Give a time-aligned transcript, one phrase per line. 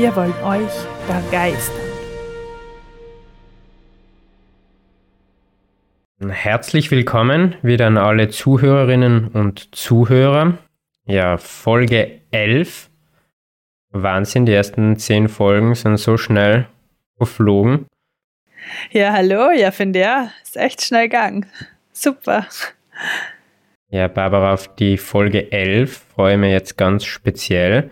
[0.00, 0.72] Wir wollen euch
[1.06, 1.76] begeistern.
[6.26, 10.56] Herzlich willkommen wieder an alle Zuhörerinnen und Zuhörer.
[11.04, 12.88] Ja, Folge 11.
[13.90, 16.66] Wahnsinn, die ersten zehn Folgen sind so schnell
[17.18, 17.84] verflogen.
[18.92, 21.44] Ja, hallo, ja, finde ja, ist echt schnell gegangen.
[21.92, 22.46] Super.
[23.90, 27.90] Ja, Barbara, auf die Folge 11 freue ich mich jetzt ganz speziell.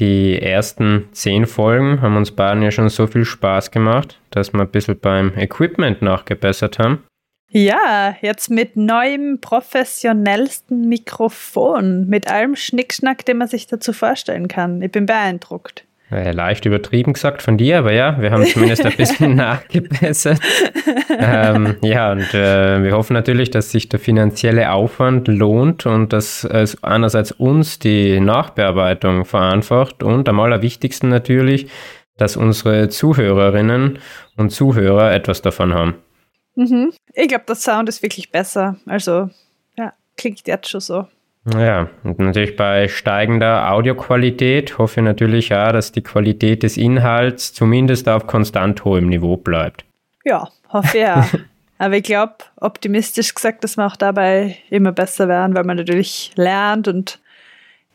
[0.00, 4.62] Die ersten zehn Folgen haben uns beiden ja schon so viel Spaß gemacht, dass wir
[4.62, 7.04] ein bisschen beim Equipment nachgebessert haben.
[7.50, 14.80] Ja, jetzt mit neuem, professionellsten Mikrofon, mit allem Schnickschnack, den man sich dazu vorstellen kann.
[14.80, 15.84] Ich bin beeindruckt.
[16.10, 20.40] Äh, leicht übertrieben gesagt von dir, aber ja, wir haben zumindest ein bisschen nachgebessert.
[21.08, 26.42] ähm, ja, und äh, wir hoffen natürlich, dass sich der finanzielle Aufwand lohnt und dass
[26.42, 31.70] es einerseits uns die Nachbearbeitung vereinfacht und am allerwichtigsten natürlich,
[32.16, 34.00] dass unsere Zuhörerinnen
[34.36, 35.94] und Zuhörer etwas davon haben.
[36.56, 36.92] Mhm.
[37.14, 38.76] Ich glaube, der Sound ist wirklich besser.
[38.86, 39.30] Also,
[39.78, 41.06] ja, klingt jetzt schon so.
[41.46, 47.54] Ja, und natürlich bei steigender Audioqualität hoffe ich natürlich auch, dass die Qualität des Inhalts
[47.54, 49.84] zumindest auf konstant hohem Niveau bleibt.
[50.24, 51.26] Ja, hoffe ja.
[51.78, 56.32] Aber ich glaube, optimistisch gesagt, dass wir auch dabei immer besser werden, weil man natürlich
[56.34, 57.20] lernt und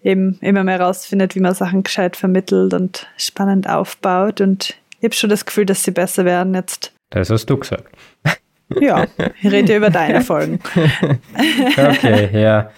[0.02, 4.42] eben immer mehr rausfindet, wie man Sachen gescheit vermittelt und spannend aufbaut.
[4.42, 6.94] Und ich habe schon das Gefühl, dass sie besser werden jetzt.
[7.12, 7.86] Das hast du gesagt.
[8.80, 9.06] Ja,
[9.42, 10.60] ich rede über deine Folgen.
[11.78, 12.72] okay, ja.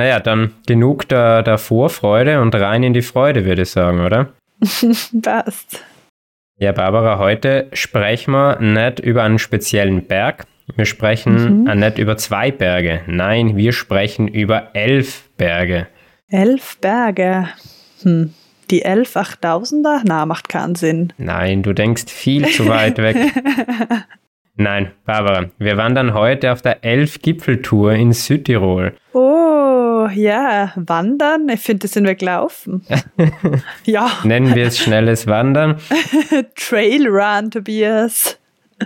[0.00, 4.32] Naja, dann genug der, der Vorfreude und rein in die Freude, würde ich sagen, oder?
[5.22, 5.84] Passt.
[6.58, 10.46] Ja, Barbara, heute sprechen wir nicht über einen speziellen Berg.
[10.74, 11.78] Wir sprechen mhm.
[11.78, 13.02] nicht über zwei Berge.
[13.08, 15.86] Nein, wir sprechen über elf Berge.
[16.30, 17.48] Elf Berge.
[18.02, 18.32] Hm.
[18.70, 20.00] Die elf 8000er?
[20.04, 21.12] Na, macht keinen Sinn.
[21.18, 23.18] Nein, du denkst viel zu weit weg.
[24.60, 28.92] Nein, Barbara, wir wandern heute auf der Elf-Gipfeltour in Südtirol.
[29.14, 31.48] Oh, ja, wandern?
[31.48, 32.84] Ich finde, das sind wir gelaufen.
[33.86, 34.10] ja.
[34.22, 35.76] Nennen wir es schnelles Wandern.
[36.56, 38.38] Trail Run, Tobias.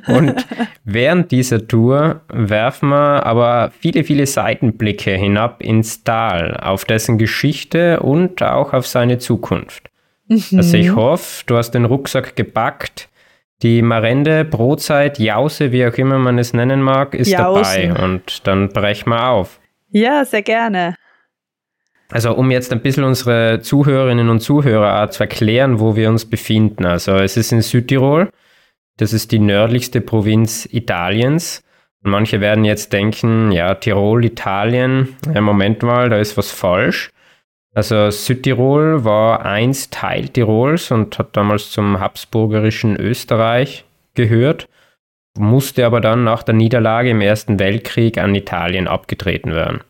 [0.07, 0.47] Und
[0.85, 7.99] während dieser Tour werfen wir aber viele, viele Seitenblicke hinab ins Tal, auf dessen Geschichte
[7.99, 9.91] und auch auf seine Zukunft.
[10.29, 10.41] Mhm.
[10.57, 13.09] Also ich hoffe, du hast den Rucksack gepackt,
[13.63, 17.89] die Marende, Brotzeit, Jause, wie auch immer man es nennen mag, ist Jausen.
[17.89, 18.05] dabei.
[18.05, 19.61] Und dann brechen wir auf.
[19.91, 20.97] Ja, sehr gerne.
[22.11, 26.85] Also um jetzt ein bisschen unsere Zuhörerinnen und Zuhörer zu erklären, wo wir uns befinden.
[26.85, 28.31] Also es ist in Südtirol.
[28.97, 31.63] Das ist die nördlichste Provinz Italiens.
[32.05, 37.11] Und manche werden jetzt denken, ja, Tirol, Italien, ja, Moment mal, da ist was falsch.
[37.75, 44.69] Also Südtirol war einst Teil Tirols und hat damals zum habsburgerischen Österreich gehört,
[45.37, 49.81] musste aber dann nach der Niederlage im Ersten Weltkrieg an Italien abgetreten werden.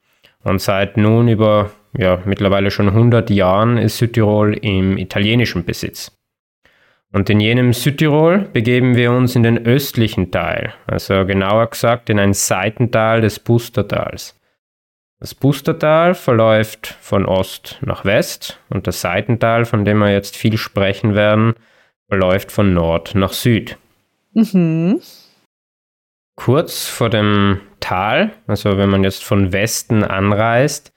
[0.43, 6.11] Und seit nun über ja, mittlerweile schon 100 Jahren ist Südtirol im italienischen Besitz.
[7.13, 12.19] Und in jenem Südtirol begeben wir uns in den östlichen Teil, also genauer gesagt in
[12.19, 14.37] ein Seitental des Pustertals.
[15.25, 20.59] Das Bustertal verläuft von Ost nach West und das Seitental, von dem wir jetzt viel
[20.59, 21.55] sprechen werden,
[22.11, 23.79] verläuft von Nord nach Süd.
[24.35, 25.01] Mhm.
[26.37, 30.93] Kurz vor dem Tal, also wenn man jetzt von Westen anreist,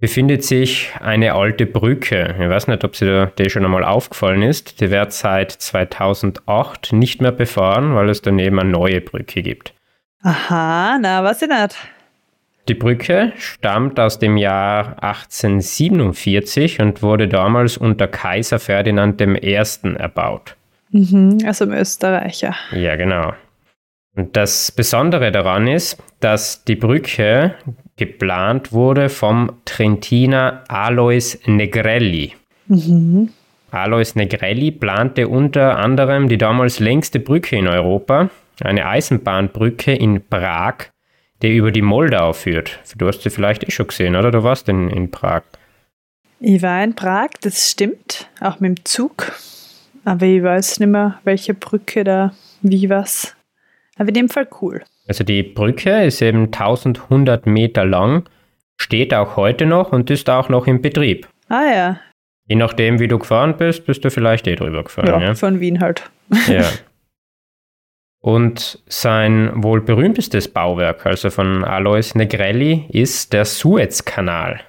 [0.00, 2.34] befindet sich eine alte Brücke.
[2.36, 4.80] Ich weiß nicht, ob sie dir schon einmal aufgefallen ist.
[4.80, 9.72] Die wird seit 2008 nicht mehr befahren, weil es daneben eine neue Brücke gibt.
[10.24, 11.76] Aha, na, was ich nicht.
[12.68, 19.54] Die Brücke stammt aus dem Jahr 1847 und wurde damals unter Kaiser Ferdinand I.
[19.96, 20.54] erbaut.
[20.90, 22.54] Mhm, also im Österreicher.
[22.72, 23.32] Ja, genau.
[24.14, 27.54] Und das Besondere daran ist, dass die Brücke
[27.96, 32.34] geplant wurde vom Trentiner Alois Negrelli.
[32.66, 33.30] Mhm.
[33.70, 38.28] Alois Negrelli plante unter anderem die damals längste Brücke in Europa,
[38.62, 40.90] eine Eisenbahnbrücke in Prag
[41.42, 42.80] der über die Moldau führt.
[42.96, 44.30] Du hast sie vielleicht eh schon gesehen, oder?
[44.30, 45.42] Du warst in, in Prag.
[46.40, 49.32] Ich war in Prag, das stimmt, auch mit dem Zug.
[50.04, 52.32] Aber ich weiß nicht mehr, welche Brücke da,
[52.62, 53.34] wie was.
[53.96, 54.82] Aber in dem Fall cool.
[55.08, 58.28] Also die Brücke ist eben 1100 Meter lang,
[58.76, 61.28] steht auch heute noch und ist auch noch im Betrieb.
[61.48, 62.00] Ah ja.
[62.46, 65.06] Je nachdem, wie du gefahren bist, bist du vielleicht eh drüber gefahren.
[65.08, 66.10] Ja, Ja, von Wien halt.
[66.46, 66.64] ja.
[68.20, 74.60] Und sein wohl berühmtestes Bauwerk, also von Alois Negrelli, ist der Suezkanal.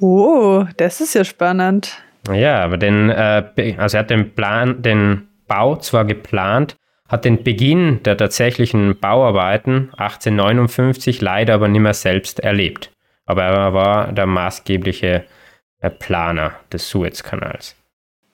[0.00, 2.02] Oh, das ist ja spannend.
[2.32, 6.76] Ja, aber den, äh, also er hat den Plan, den Bau zwar geplant,
[7.08, 12.92] hat den Beginn der tatsächlichen Bauarbeiten 1859 leider aber nicht mehr selbst erlebt.
[13.24, 15.24] Aber er war der maßgebliche
[15.80, 17.76] äh, Planer des Suezkanals.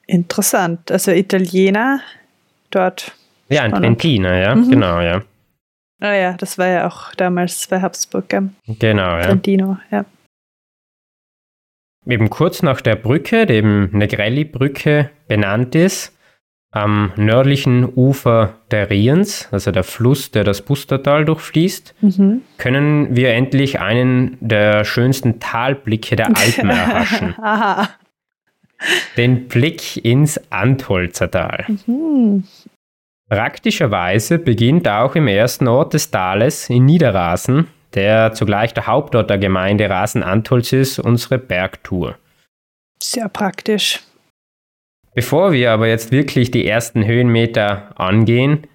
[0.07, 0.91] Interessant.
[0.91, 2.01] Also Italiener
[2.71, 3.13] dort.
[3.49, 3.77] Ja, Spannend.
[4.01, 4.71] Trentiner, ja, Mhm.
[4.71, 5.23] genau, ja.
[6.01, 8.51] Ah ja, das war ja auch damals bei Habsburg, gell?
[8.67, 9.23] Genau, ja.
[9.23, 10.05] Trentino, ja.
[12.07, 16.13] Eben kurz nach der Brücke, dem Negrelli-Brücke benannt ist,
[16.71, 22.43] am nördlichen Ufer der Riens, also der Fluss, der das Bustertal durchfließt, Mhm.
[22.59, 27.35] können wir endlich einen der schönsten Talblicke der Alpen erhaschen.
[27.43, 27.89] Aha.
[29.17, 31.65] Den Blick ins Antholzer Tal.
[31.87, 32.45] Mhm.
[33.35, 39.39] Praktischerweise beginnt auch im ersten Ort des Tales in Niederrasen, der zugleich der Hauptort der
[39.39, 42.17] Gemeinde Rasen-Antholz ist, unsere Bergtour.
[43.03, 44.03] Sehr praktisch.
[45.17, 48.69] Bevor wir aber jetzt wirklich die ersten Höhenmeter angehen,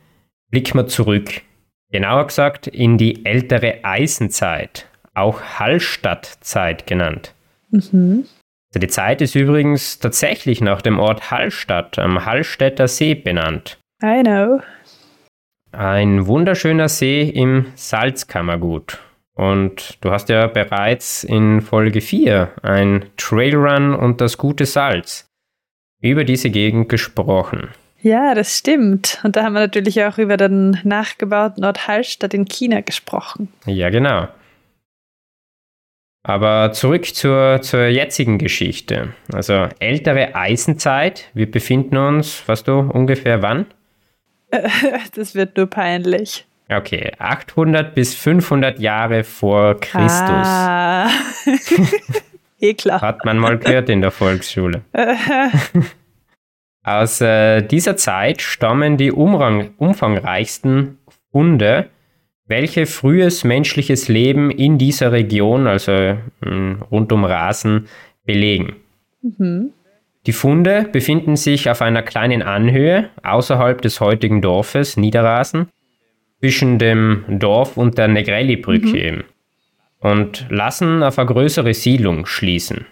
[0.51, 1.41] blicken wir zurück.
[1.89, 7.33] Genauer gesagt in die ältere Eisenzeit, auch Hallstattzeit genannt.
[7.71, 8.25] Mhm.
[8.73, 13.78] Also die Zeit ist übrigens tatsächlich nach dem Ort Hallstatt am Hallstätter See benannt.
[14.01, 14.61] I know.
[15.71, 18.99] Ein wunderschöner See im Salzkammergut.
[19.35, 25.29] Und du hast ja bereits in Folge 4 ein Trailrun und das gute Salz
[26.01, 27.69] über diese Gegend gesprochen.
[28.01, 29.19] Ja, das stimmt.
[29.23, 33.49] Und da haben wir natürlich auch über den nachgebauten Ort Hallstatt in China gesprochen.
[33.65, 34.29] Ja, genau.
[36.23, 39.13] Aber zurück zur, zur jetzigen Geschichte.
[39.33, 41.29] Also ältere Eisenzeit.
[41.33, 43.65] Wir befinden uns, weißt du, ungefähr wann?
[45.15, 46.45] das wird nur peinlich.
[46.71, 50.11] Okay, 800 bis 500 Jahre vor Christus.
[50.29, 51.09] Ah.
[52.59, 53.01] eh klar.
[53.01, 54.81] Hat man mal gehört in der Volksschule.
[56.83, 60.99] Aus äh, dieser Zeit stammen die umrang, umfangreichsten
[61.31, 61.89] Funde,
[62.45, 67.87] welche frühes menschliches Leben in dieser Region, also mh, rund um Rasen,
[68.25, 68.75] belegen.
[69.21, 69.73] mhm.
[70.29, 75.69] Die Funde befinden sich auf einer kleinen Anhöhe außerhalb des heutigen Dorfes Niederrasen,
[76.39, 78.95] zwischen dem Dorf und der Negrelli-Brücke Mhm.
[78.95, 79.23] eben,
[79.99, 82.85] und lassen auf eine größere Siedlung schließen.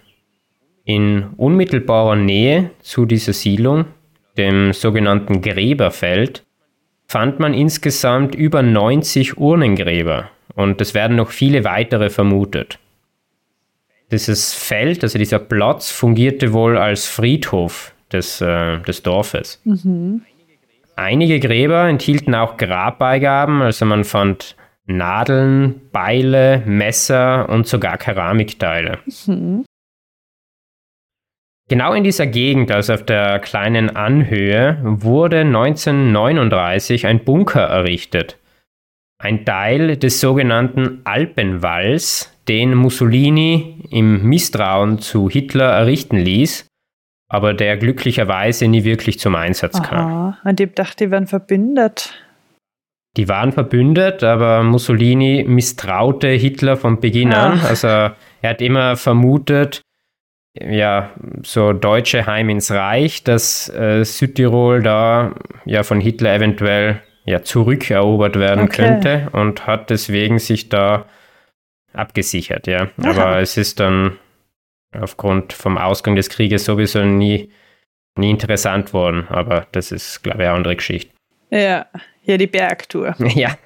[0.83, 3.85] In unmittelbarer Nähe zu dieser Siedlung,
[4.35, 6.43] dem sogenannten Gräberfeld,
[7.05, 12.79] fand man insgesamt über 90 Urnengräber und es werden noch viele weitere vermutet.
[14.11, 19.61] Dieses Feld, also dieser Platz, fungierte wohl als Friedhof des, äh, des Dorfes.
[19.65, 20.21] Mhm.
[20.95, 24.55] Einige Gräber enthielten auch Grabbeigaben, also man fand
[24.85, 28.99] Nadeln, Beile, Messer und sogar Keramikteile.
[29.25, 29.65] Mhm.
[31.69, 38.37] Genau in dieser Gegend, also auf der kleinen Anhöhe, wurde 1939 ein Bunker errichtet.
[39.19, 46.67] Ein Teil des sogenannten Alpenwalls, den Mussolini im Misstrauen zu Hitler errichten ließ,
[47.29, 50.05] aber der glücklicherweise nie wirklich zum Einsatz kam.
[50.07, 50.37] Aha.
[50.43, 52.13] Und ich dachte, die werden verbündet.
[53.17, 57.59] Die waren verbündet, aber Mussolini misstraute Hitler von Beginn an.
[57.59, 57.67] Ah.
[57.67, 58.13] Also er
[58.43, 59.81] hat immer vermutet,
[60.59, 61.11] ja,
[61.43, 65.35] so Deutsche heim ins Reich, dass äh, Südtirol da
[65.65, 68.87] ja von Hitler eventuell ja zurückerobert werden Okay.
[68.87, 71.05] könnte und hat deswegen sich da
[71.97, 72.89] abgesichert, ja.
[73.01, 73.09] Aha.
[73.09, 74.17] Aber es ist dann
[74.91, 77.51] aufgrund vom Ausgang des Krieges sowieso nie,
[78.17, 79.27] nie interessant worden.
[79.29, 81.11] Aber das ist, glaube ich, eine andere Geschichte.
[81.49, 81.85] Ja,
[82.21, 83.15] hier die Bergtour.
[83.35, 83.57] Ja.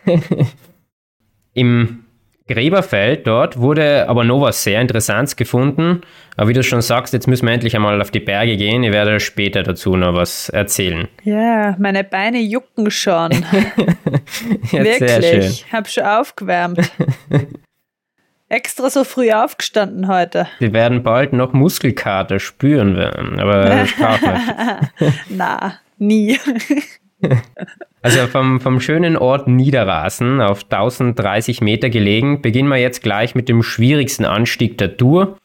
[1.53, 2.05] Im
[2.47, 6.01] Gräberfeld dort wurde aber noch was sehr Interessantes gefunden.
[6.35, 8.83] Aber wie du schon sagst, jetzt müssen wir endlich einmal auf die Berge gehen.
[8.83, 11.07] Ich werde später dazu noch was erzählen.
[11.23, 13.31] Ja, meine Beine jucken schon.
[14.71, 15.65] Wirklich.
[15.71, 16.91] Hab schon aufgewärmt.
[18.51, 20.45] Extra so früh aufgestanden heute.
[20.59, 25.13] Wir werden bald noch Muskelkater spüren werden, aber das braucht nicht.
[25.29, 26.37] Na, nie.
[28.03, 33.47] Also vom, vom schönen Ort Niederrasen auf 1030 Meter gelegen, beginnen wir jetzt gleich mit
[33.47, 35.37] dem schwierigsten Anstieg der Tour,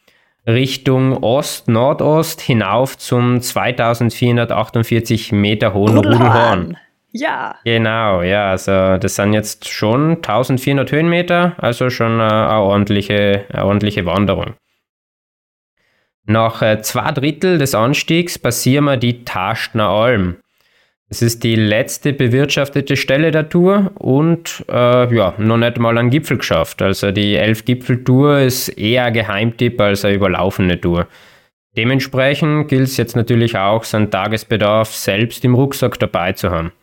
[0.47, 6.77] Richtung Ost-Nordost hinauf zum 2448 Meter hohen Rudelhorn.
[7.19, 7.55] Ja.
[7.63, 13.65] Genau, ja, also das sind jetzt schon 1400 Höhenmeter, also schon eine, eine ordentliche, eine
[13.65, 14.53] ordentliche Wanderung.
[16.25, 20.37] Nach äh, zwei Drittel des Anstiegs passieren wir die Taschner Alm.
[21.09, 26.09] Es ist die letzte bewirtschaftete Stelle der Tour und äh, ja, noch nicht mal einen
[26.09, 26.81] Gipfel geschafft.
[26.81, 31.07] Also die Elf-Gipfel-Tour ist eher ein Geheimtipp als eine überlaufene Tour.
[31.77, 36.73] Dementsprechend gilt es jetzt natürlich auch, seinen Tagesbedarf selbst im Rucksack dabei zu haben.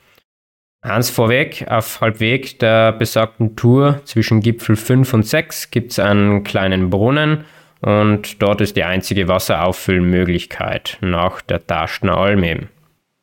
[0.84, 6.44] Eins vorweg, auf halbweg der besagten Tour zwischen Gipfel 5 und 6 gibt es einen
[6.44, 7.46] kleinen Brunnen
[7.80, 12.68] und dort ist die einzige Wasserauffüllmöglichkeit nach der Taschner Alm eben.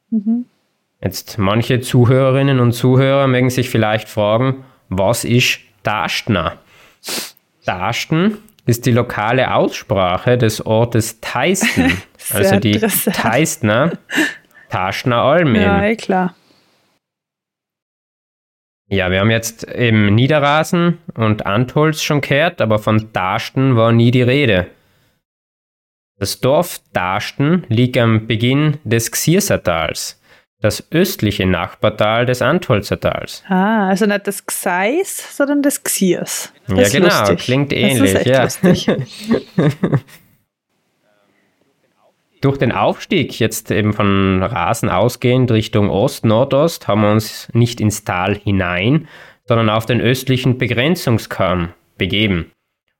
[0.10, 0.46] Mhm.
[1.04, 6.54] Jetzt manche Zuhörerinnen und Zuhörer mögen sich vielleicht fragen, was ist Taschner?
[7.64, 12.02] Tasten ist die lokale Aussprache des Ortes Teisten,
[12.34, 13.92] also die Teistner
[14.70, 15.54] Taschner Alm.
[15.54, 16.34] Ja, eh klar.
[18.92, 24.12] Ja, wir haben jetzt im Niederrasen und Antholz schon gehört, aber von Darsten war nie
[24.12, 24.68] die Rede.
[26.20, 30.22] Das Dorf Darsten liegt am Beginn des Xiersertals
[30.62, 33.44] das östliche Nachbartal des Antholzer Tals.
[33.48, 36.54] Ah, also nicht das Gseis, sondern das Xiers.
[36.68, 37.40] Das ja, genau, lustig.
[37.40, 38.14] klingt ähnlich.
[38.26, 38.98] Das ist ja.
[42.42, 48.04] Durch den Aufstieg, jetzt eben von Rasen ausgehend Richtung Ost-Nordost, haben wir uns nicht ins
[48.04, 49.08] Tal hinein,
[49.46, 52.52] sondern auf den östlichen Begrenzungskamm begeben.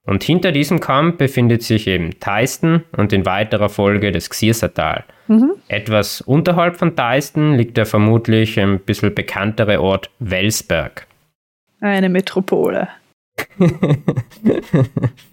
[0.06, 5.06] Und hinter diesem Kamm befindet sich eben Teisten und in weiterer Folge das Xiersertal.
[5.28, 5.54] Mhm.
[5.68, 11.08] Etwas unterhalb von Teisten liegt der vermutlich ein bisschen bekanntere Ort Welsberg.
[11.80, 12.90] Eine Metropole.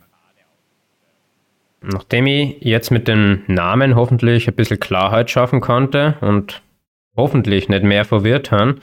[1.91, 6.61] Nachdem ich jetzt mit den Namen hoffentlich ein bisschen Klarheit schaffen konnte und
[7.17, 8.81] hoffentlich nicht mehr verwirrt haben,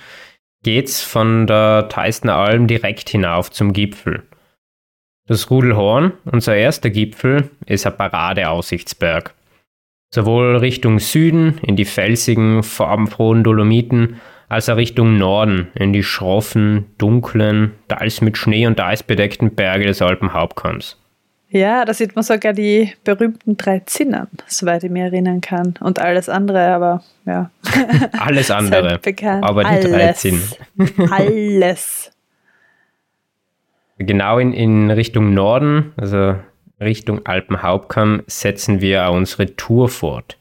[0.64, 4.24] geht's von der Teistner Alm direkt hinauf zum Gipfel.
[5.28, 9.36] Das Rudelhorn, unser erster Gipfel, ist ein Paradeaussichtsberg.
[10.12, 14.20] Sowohl Richtung Süden in die felsigen, farbenfrohen Dolomiten,
[14.50, 19.86] als auch Richtung Norden in die schroffen, dunklen, teils mit Schnee und Eis bedeckten Berge
[19.86, 20.98] des Alpenhauptkamms.
[21.56, 25.76] Ja, da sieht man sogar die berühmten drei Zinnen, soweit ich mich erinnern kann.
[25.80, 27.50] Und alles andere, aber ja.
[28.20, 28.90] Alles andere.
[28.90, 29.44] Halt bekannt.
[29.44, 29.92] Aber die alles.
[29.92, 30.44] drei Zinnen.
[31.12, 32.12] alles
[33.98, 36.36] genau in, in Richtung Norden, also
[36.80, 40.38] Richtung Alpenhauptkamm, setzen wir unsere Tour fort.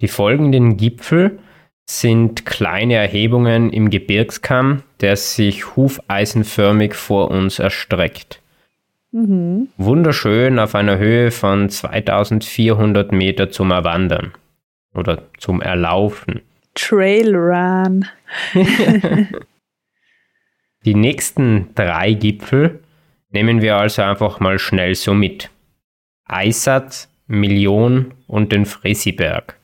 [0.00, 1.40] Die folgenden Gipfel
[1.84, 8.39] sind kleine Erhebungen im Gebirgskamm, der sich hufeisenförmig vor uns erstreckt.
[9.12, 9.68] Mhm.
[9.76, 14.32] Wunderschön auf einer Höhe von 2400 Meter zum Erwandern
[14.94, 16.40] oder zum Erlaufen.
[16.74, 18.06] Trailrun.
[20.84, 22.80] Die nächsten drei Gipfel
[23.30, 25.50] nehmen wir also einfach mal schnell so mit.
[26.24, 29.56] Eisat, Million und den Frisiberg.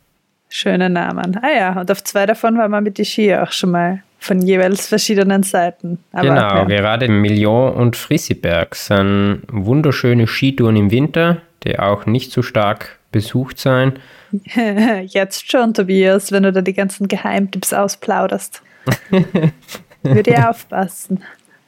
[0.48, 1.38] Schöne Namen.
[1.42, 4.42] Ah ja, und auf zwei davon waren wir mit die Ski auch schon mal von
[4.42, 5.98] jeweils verschiedenen Seiten.
[6.12, 6.64] Aber, genau, ja.
[6.64, 13.58] gerade Million und Frisiberg sind wunderschöne Skitouren im Winter, die auch nicht so stark besucht
[13.58, 13.98] sein.
[15.06, 18.62] Jetzt schon, Tobias, wenn du da die ganzen Geheimtipps ausplauderst.
[20.02, 21.22] Würde ich aufpassen.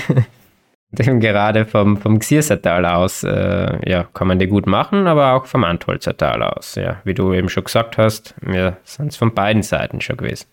[0.92, 5.64] Gerade vom, vom Xiersertal aus äh, ja, kann man die gut machen, aber auch vom
[5.64, 6.76] Antholzertal aus.
[6.76, 10.46] Ja, wie du eben schon gesagt hast, wir sind es von beiden Seiten schon gewesen.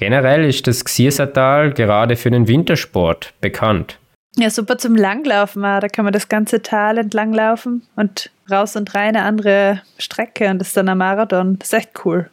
[0.00, 3.98] Generell ist das Xiersertal gerade für den Wintersport bekannt.
[4.36, 5.60] Ja, super zum Langlaufen.
[5.60, 10.58] Da kann man das ganze Tal entlanglaufen und raus und rein eine andere Strecke und
[10.58, 11.58] das ist dann ein Marathon.
[11.58, 12.30] Das ist echt cool.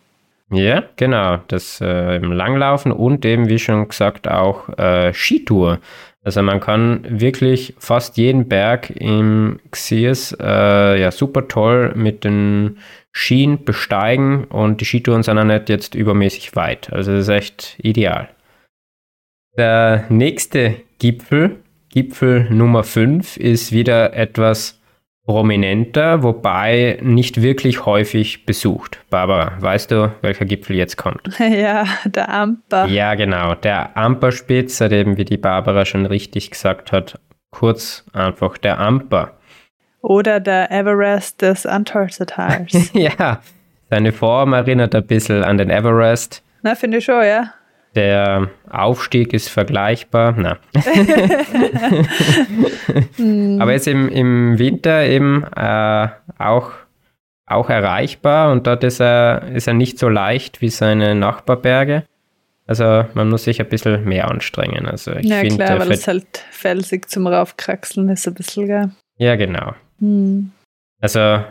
[0.50, 1.40] Ja, genau.
[1.50, 5.80] Das äh, im Langlaufen und eben, wie schon gesagt, auch äh, Skitour.
[6.28, 12.80] Also man kann wirklich fast jeden Berg im Xiers äh, ja super toll mit den
[13.14, 16.92] Skien besteigen und die Skitouren sind auch nicht jetzt übermäßig weit.
[16.92, 18.28] Also das ist echt ideal.
[19.58, 21.62] Der nächste Gipfel,
[21.94, 24.77] Gipfel Nummer 5, ist wieder etwas
[25.28, 29.00] prominenter, wobei nicht wirklich häufig besucht.
[29.10, 31.30] Barbara, weißt du, welcher Gipfel jetzt kommt?
[31.40, 32.86] Ja, der Amper.
[32.88, 33.56] Ja, genau.
[33.56, 37.20] Der Amperspitz, eben wie die Barbara schon richtig gesagt hat,
[37.52, 39.34] kurz einfach der Amper.
[40.02, 42.92] Oder der Everest des Antarktis.
[42.94, 43.42] ja,
[43.90, 46.42] seine Form erinnert ein bisschen an den Everest.
[46.62, 47.54] Na, finde ich schon, ja.
[47.98, 50.36] Der Aufstieg ist vergleichbar.
[50.38, 50.60] Na.
[53.60, 56.74] Aber jetzt im, im Winter eben äh, auch,
[57.48, 62.04] auch erreichbar und dort ist er, ist er nicht so leicht wie seine Nachbarberge.
[62.68, 64.86] Also man muss sich ein bisschen mehr anstrengen.
[64.86, 68.92] Also ich ja, find, klar, weil es halt felsig zum Raufkraxeln ist ein bisschen, gell?
[69.18, 69.74] Ja, genau.
[70.00, 70.52] Hm.
[71.02, 71.44] Also,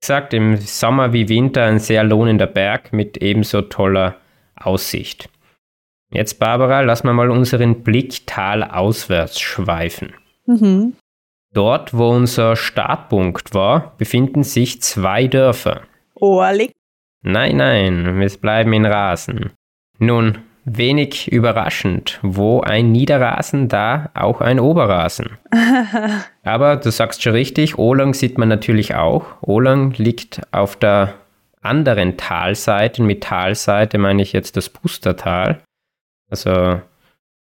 [0.00, 4.16] gesagt, im Sommer wie Winter ein sehr lohnender Berg mit ebenso toller
[4.56, 5.28] Aussicht.
[6.12, 10.14] Jetzt, Barbara, lass mal unseren Blick talauswärts schweifen.
[10.46, 10.94] Mhm.
[11.54, 15.82] Dort, wo unser Startpunkt war, befinden sich zwei Dörfer.
[16.14, 16.72] Ohrlig.
[17.22, 19.52] Nein, nein, wir bleiben in Rasen.
[19.98, 25.38] Nun, wenig überraschend, wo ein Niederrasen, da auch ein Oberrasen.
[26.42, 29.24] Aber du sagst schon richtig, Olang sieht man natürlich auch.
[29.40, 31.14] Olang liegt auf der
[31.60, 33.02] anderen Talseite.
[33.02, 35.60] Mit Talseite meine ich jetzt das Pustertal.
[36.32, 36.80] Also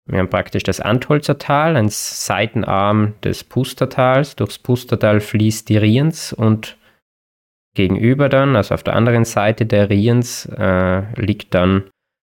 [0.08, 4.36] wir haben praktisch das Antholzer Tal, ein Seitenarm des Pustertals.
[4.36, 6.77] Durchs Pustertal fließt die Riens und
[7.75, 11.89] gegenüber dann, also auf der anderen Seite der Riens, äh, liegt dann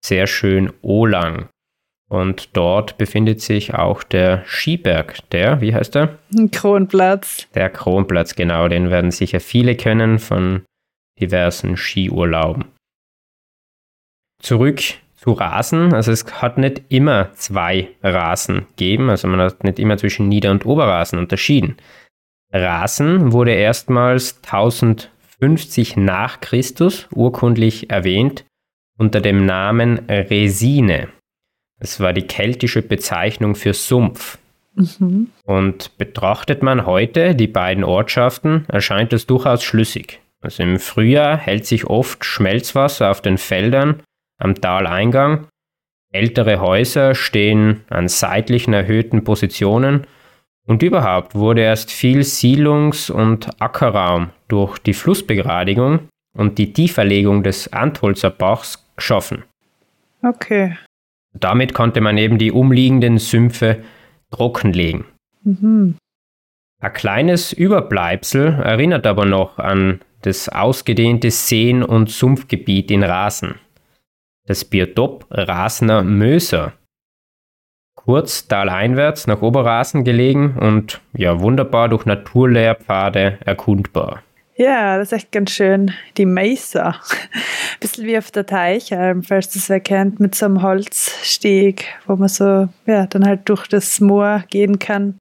[0.06, 1.50] sehr schön Olang.
[2.08, 6.20] Und dort befindet sich auch der Skiberg, der, wie heißt der?
[6.52, 7.48] Kronplatz.
[7.56, 10.64] Der Kronplatz, genau, den werden sicher viele kennen von
[11.20, 12.66] diversen Skiurlauben.
[14.40, 14.84] Zurück
[15.26, 19.98] zu Rasen, also es hat nicht immer zwei Rasen gegeben, also man hat nicht immer
[19.98, 21.78] zwischen Nieder- und Oberrasen unterschieden.
[22.54, 28.46] Rasen wurde erstmals 1050 nach Christus urkundlich erwähnt
[29.00, 31.08] unter dem Namen Resine.
[31.80, 34.38] Das war die keltische Bezeichnung für Sumpf.
[34.76, 35.32] Mhm.
[35.44, 40.22] Und betrachtet man heute die beiden Ortschaften, erscheint es durchaus schlüssig.
[40.42, 44.04] Also im Frühjahr hält sich oft Schmelzwasser auf den Feldern
[44.38, 45.48] am Taleingang.
[46.12, 50.08] Ältere Häuser stehen an seitlichen erhöhten Positionen
[50.66, 57.72] und überhaupt wurde erst viel Siedlungs- und Ackerraum durch die Flussbegradigung und die Tieferlegung des
[57.74, 59.44] Antholzer Bachs geschaffen.
[60.24, 60.78] Okay.
[61.34, 63.84] Damit konnte man eben die umliegenden Sümpfe
[64.32, 65.06] trockenlegen.
[65.44, 65.98] Mhm.
[66.82, 73.56] Ein kleines Überbleibsel erinnert aber noch an das ausgedehnte Seen- und Sumpfgebiet in Rasen.
[74.48, 76.74] Das Biotop Rasener Möser.
[77.96, 84.22] Kurz taleinwärts nach Oberrasen gelegen und ja wunderbar durch Naturlehrpfade erkundbar.
[84.56, 85.92] Ja, das ist echt ganz schön.
[86.18, 86.96] Die Mesa.
[87.80, 92.30] Bisschen wie auf der Teichalm, falls das wer kennt, mit so einem Holzsteg, wo man
[92.30, 95.18] so, ja, dann halt durch das Moor gehen kann,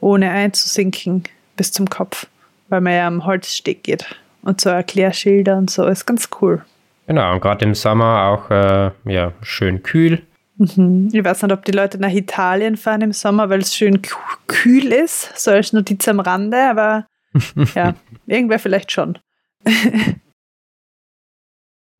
[0.00, 1.24] ohne einzusinken
[1.56, 2.26] bis zum Kopf,
[2.68, 4.04] weil man ja am Holzsteg geht.
[4.42, 6.62] Und so Erklärschilder und so, ist ganz cool.
[7.10, 10.22] Genau, und gerade im Sommer auch äh, ja, schön kühl.
[10.58, 11.08] Mhm.
[11.12, 14.00] Ich weiß nicht, ob die Leute nach Italien fahren im Sommer, weil es schön
[14.46, 17.06] kühl ist, so als Notiz am Rande, aber
[17.74, 17.94] ja,
[18.28, 19.18] irgendwer vielleicht schon.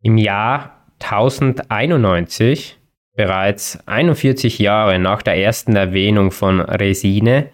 [0.05, 2.79] Im Jahr 1091,
[3.17, 7.49] bereits 41 Jahre nach der ersten Erwähnung von Resine,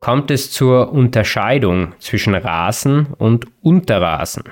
[0.00, 4.42] kommt es zur Unterscheidung zwischen Rasen und Unterrasen.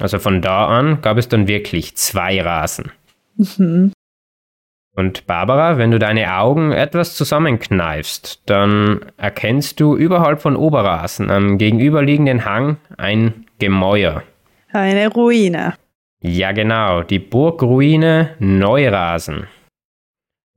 [0.00, 2.92] Also von da an gab es dann wirklich zwei Rasen.
[3.36, 3.92] Mhm.
[4.94, 11.58] Und Barbara, wenn du deine Augen etwas zusammenkneifst, dann erkennst du überhalb von Oberrasen am
[11.58, 14.22] gegenüberliegenden Hang ein Gemäuer.
[14.72, 15.74] Eine Ruine.
[16.22, 19.48] Ja, genau, die Burgruine Neurasen.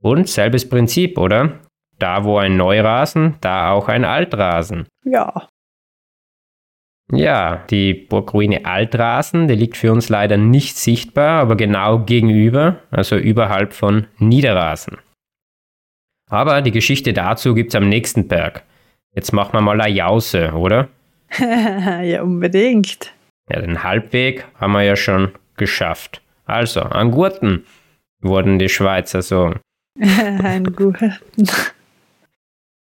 [0.02, 1.58] Und selbes Prinzip, oder?
[1.98, 4.86] Da, wo ein Neurasen, da auch ein Altrasen.
[5.04, 5.48] Ja.
[7.12, 13.16] Ja, die Burgruine Altrasen, die liegt für uns leider nicht sichtbar, aber genau gegenüber, also
[13.16, 14.98] überhalb von Niederrasen.
[16.28, 18.62] Aber die Geschichte dazu gibt's am nächsten Berg.
[19.12, 20.88] Jetzt machen wir mal eine Jause, oder?
[21.38, 23.12] ja, unbedingt.
[23.48, 26.22] Ja, den Halbweg haben wir ja schon geschafft.
[26.44, 27.64] Also, an Gurten
[28.20, 29.54] wurden die Schweizer so.
[30.00, 31.18] Ein Gurten.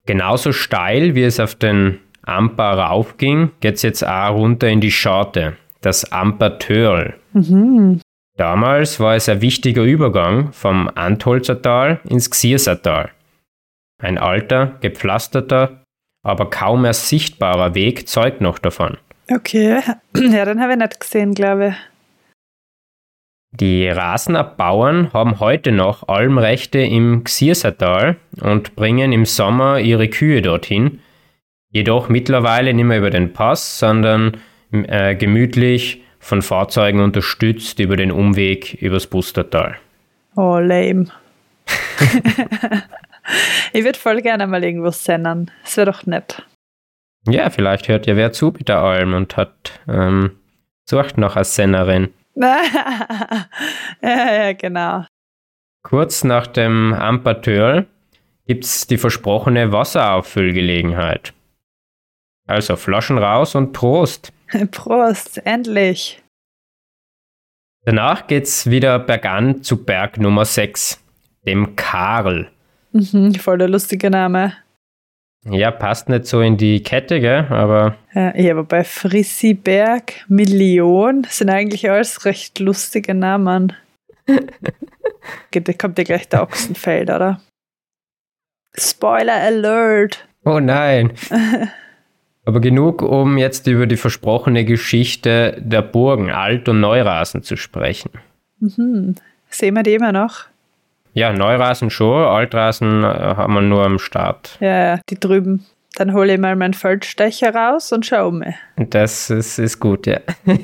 [0.07, 4.91] Genauso steil, wie es auf den Amper raufging, geht es jetzt auch runter in die
[4.91, 7.15] Scharte, das Ampertörl.
[7.33, 8.01] Mhm.
[8.37, 13.11] Damals war es ein wichtiger Übergang vom Antholzer Tal ins Gsiersertal.
[14.01, 15.83] Ein alter, gepflasterter,
[16.21, 18.97] aber kaum mehr sichtbarer Weg zeugt noch davon.
[19.31, 19.79] Okay,
[20.15, 21.75] ja, den habe ich nicht gesehen, glaube ich.
[23.51, 30.41] Die Rasener Bauern haben heute noch Almrechte im Gsiersertal und bringen im Sommer ihre Kühe
[30.41, 30.99] dorthin,
[31.75, 34.37] jedoch mittlerweile nicht mehr über den Pass, sondern
[34.71, 39.75] äh, gemütlich von Fahrzeugen unterstützt über den Umweg übers Bustertal.
[40.37, 41.07] Oh, lame.
[43.73, 45.51] ich würde voll gerne mal irgendwo sendern.
[45.63, 46.43] Das wäre doch nett.
[47.27, 50.31] Ja, vielleicht hört ja wer zu mit der Alm und hat ähm,
[50.89, 52.13] sucht noch als Sennerin.
[52.35, 52.63] ja,
[54.01, 55.05] ja, genau.
[55.83, 57.85] Kurz nach dem Ampateur
[58.47, 61.34] gibt es die versprochene Wasserauffüllgelegenheit.
[62.47, 64.31] Also Flaschen raus und Prost.
[64.71, 66.21] Prost, endlich.
[67.85, 71.03] Danach geht's wieder bergan zu Berg Nummer 6,
[71.45, 72.51] dem Karl.
[72.91, 74.53] Mhm, voll der lustige Name.
[75.47, 77.45] Ja, passt nicht so in die Kette, gell?
[77.49, 77.95] Aber.
[78.15, 83.73] Ja, ja aber bei Frissiberg, Million sind eigentlich alles recht lustige Namen.
[85.77, 87.39] kommt ja gleich der Ochsenfeld, oder?
[88.75, 90.27] Spoiler Alert!
[90.43, 91.13] Oh nein!
[92.45, 98.11] Aber genug, um jetzt über die versprochene Geschichte der Burgen Alt- und Neurasen zu sprechen.
[98.59, 99.15] Mhm.
[99.49, 100.45] Sehen wir die immer noch?
[101.13, 104.57] Ja, Neurasen schon, Altrasen äh, haben wir nur am Start.
[104.59, 105.65] Ja, ja, die drüben.
[105.95, 108.53] Dann hole ich mal meinen Feldstecher raus und schau mir.
[108.75, 110.19] Das ist, ist gut, ja.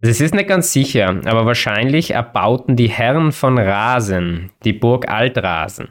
[0.00, 5.88] Es ist nicht ganz sicher, aber wahrscheinlich erbauten die Herren von Rasen die Burg Altrasen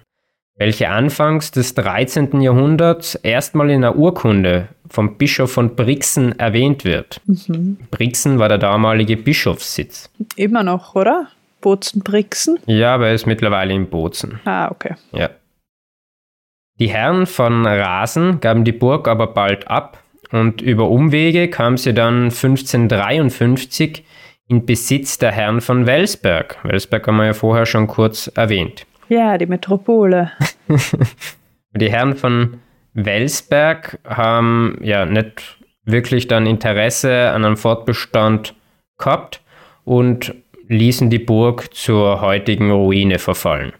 [0.57, 2.41] welche anfangs des 13.
[2.41, 7.21] Jahrhunderts erstmal in einer Urkunde vom Bischof von Brixen erwähnt wird.
[7.25, 7.77] Mhm.
[7.91, 10.09] Brixen war der damalige Bischofssitz.
[10.35, 11.27] Immer noch, oder?
[11.61, 12.59] Bozen-Brixen?
[12.65, 14.39] Ja, aber er ist mittlerweile in Bozen.
[14.45, 14.95] Ah, okay.
[15.11, 15.29] Ja.
[16.79, 21.93] Die Herren von Rasen gaben die Burg aber bald ab und über Umwege kam sie
[21.93, 24.03] dann 1553
[24.47, 26.57] in Besitz der Herren von Welsberg.
[26.63, 28.85] Welsberg haben wir ja vorher schon kurz erwähnt.
[29.09, 30.31] Ja, die Metropole.
[31.73, 32.59] die Herren von
[32.93, 38.55] Welsberg haben ja nicht wirklich dann Interesse an einem Fortbestand
[38.97, 39.41] gehabt
[39.85, 40.33] und
[40.67, 43.71] ließen die Burg zur heutigen Ruine verfallen.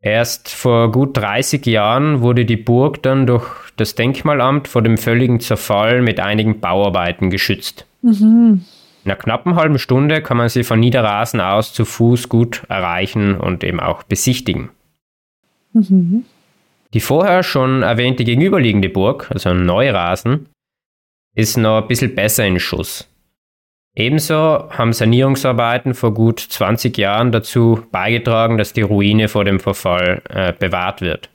[0.00, 5.40] Erst vor gut 30 Jahren wurde die Burg dann durch das Denkmalamt vor dem völligen
[5.40, 7.86] Zerfall mit einigen Bauarbeiten geschützt.
[8.02, 8.64] Mhm.
[9.04, 13.36] In einer knappen halben Stunde kann man sie von Niederrasen aus zu Fuß gut erreichen
[13.36, 14.70] und eben auch besichtigen.
[15.72, 16.24] Mhm.
[16.94, 20.46] Die vorher schon erwähnte gegenüberliegende Burg, also Neurasen,
[21.34, 23.08] ist noch ein bisschen besser in Schuss.
[23.94, 30.22] Ebenso haben Sanierungsarbeiten vor gut 20 Jahren dazu beigetragen, dass die Ruine vor dem Verfall
[30.30, 31.28] äh, bewahrt wird.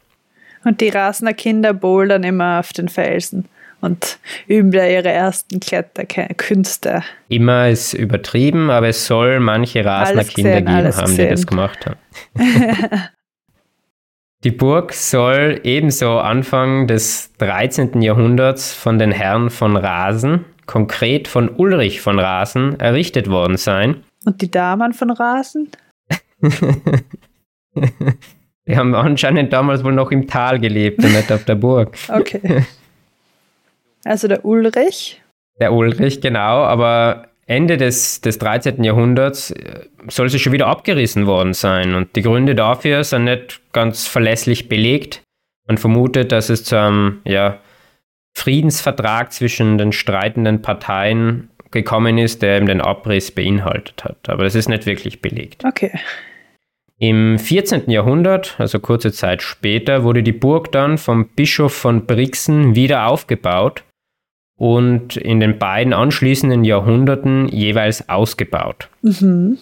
[0.64, 3.48] Und die Rasener Kinder bouldern immer auf den Felsen
[3.82, 7.04] und üben da ihre ersten Kletterkünste.
[7.30, 11.18] Immer ist übertrieben, aber es soll manche Rasner Kinder geben haben, gesehen.
[11.18, 11.98] die das gemacht haben.
[14.44, 18.04] Die Burg soll ebenso Anfang des 13.
[18.04, 24.04] Jahrhunderts von den Herren von Rasen, konkret von Ulrich von Rasen, errichtet worden sein.
[24.26, 25.70] Und die Damen von Rasen?
[28.68, 31.98] die haben anscheinend damals wohl noch im Tal gelebt und nicht auf der Burg.
[32.08, 32.64] Okay.
[34.08, 35.22] Also der Ulrich.
[35.60, 38.84] Der Ulrich, genau, aber Ende des, des 13.
[38.84, 41.96] Jahrhunderts äh, soll sie schon wieder abgerissen worden sein.
[41.96, 45.24] Und die Gründe dafür sind nicht ganz verlässlich belegt.
[45.68, 47.60] Man vermutet, dass es zu einem ja,
[48.36, 54.30] Friedensvertrag zwischen den streitenden Parteien gekommen ist, der eben den Abriss beinhaltet hat.
[54.30, 55.64] Aber das ist nicht wirklich belegt.
[55.66, 55.92] Okay.
[57.00, 57.90] Im 14.
[57.90, 63.84] Jahrhundert, also kurze Zeit später, wurde die Burg dann vom Bischof von Brixen wieder aufgebaut
[64.58, 68.90] und in den beiden anschließenden Jahrhunderten jeweils ausgebaut.
[69.02, 69.60] Mhm.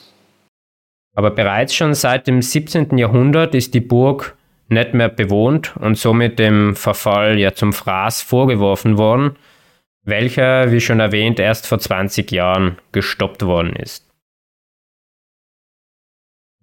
[1.14, 2.98] Aber bereits schon seit dem 17.
[2.98, 4.36] Jahrhundert ist die Burg
[4.68, 9.36] nicht mehr bewohnt und somit dem Verfall ja zum Fraß vorgeworfen worden,
[10.04, 14.05] welcher, wie schon erwähnt, erst vor 20 Jahren gestoppt worden ist.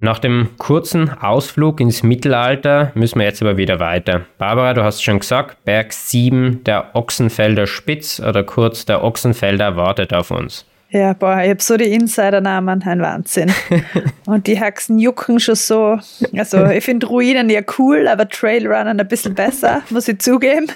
[0.05, 4.23] Nach dem kurzen Ausflug ins Mittelalter müssen wir jetzt aber wieder weiter.
[4.37, 10.13] Barbara, du hast schon gesagt, Berg 7, der Ochsenfelder Spitz oder kurz der Ochsenfelder wartet
[10.13, 10.67] auf uns.
[10.91, 13.53] Ja, boah, ich habe so die Insider-Namen, ein Wahnsinn.
[14.27, 16.01] Und die Haxen jucken schon so.
[16.37, 20.67] Also, ich finde Ruinen ja cool, aber Trailrunnen ein bisschen besser, muss ich zugeben.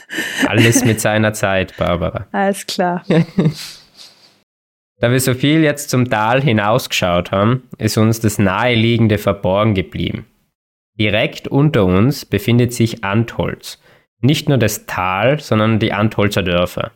[0.46, 2.26] Alles mit seiner Zeit, Barbara.
[2.30, 3.04] Alles klar.
[5.06, 10.26] Da wir so viel jetzt zum Tal hinausgeschaut haben, ist uns das Naheliegende verborgen geblieben.
[10.98, 13.80] Direkt unter uns befindet sich Antholz.
[14.20, 16.90] Nicht nur das Tal, sondern die Antholzer Dörfer.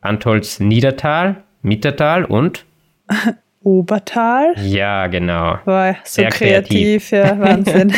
[0.00, 2.64] Antholz Niedertal, Mittertal und
[3.60, 4.54] Obertal.
[4.62, 5.58] Ja, genau.
[5.66, 7.92] Boah, so Sehr kreativ, kreativ, ja, Wahnsinn.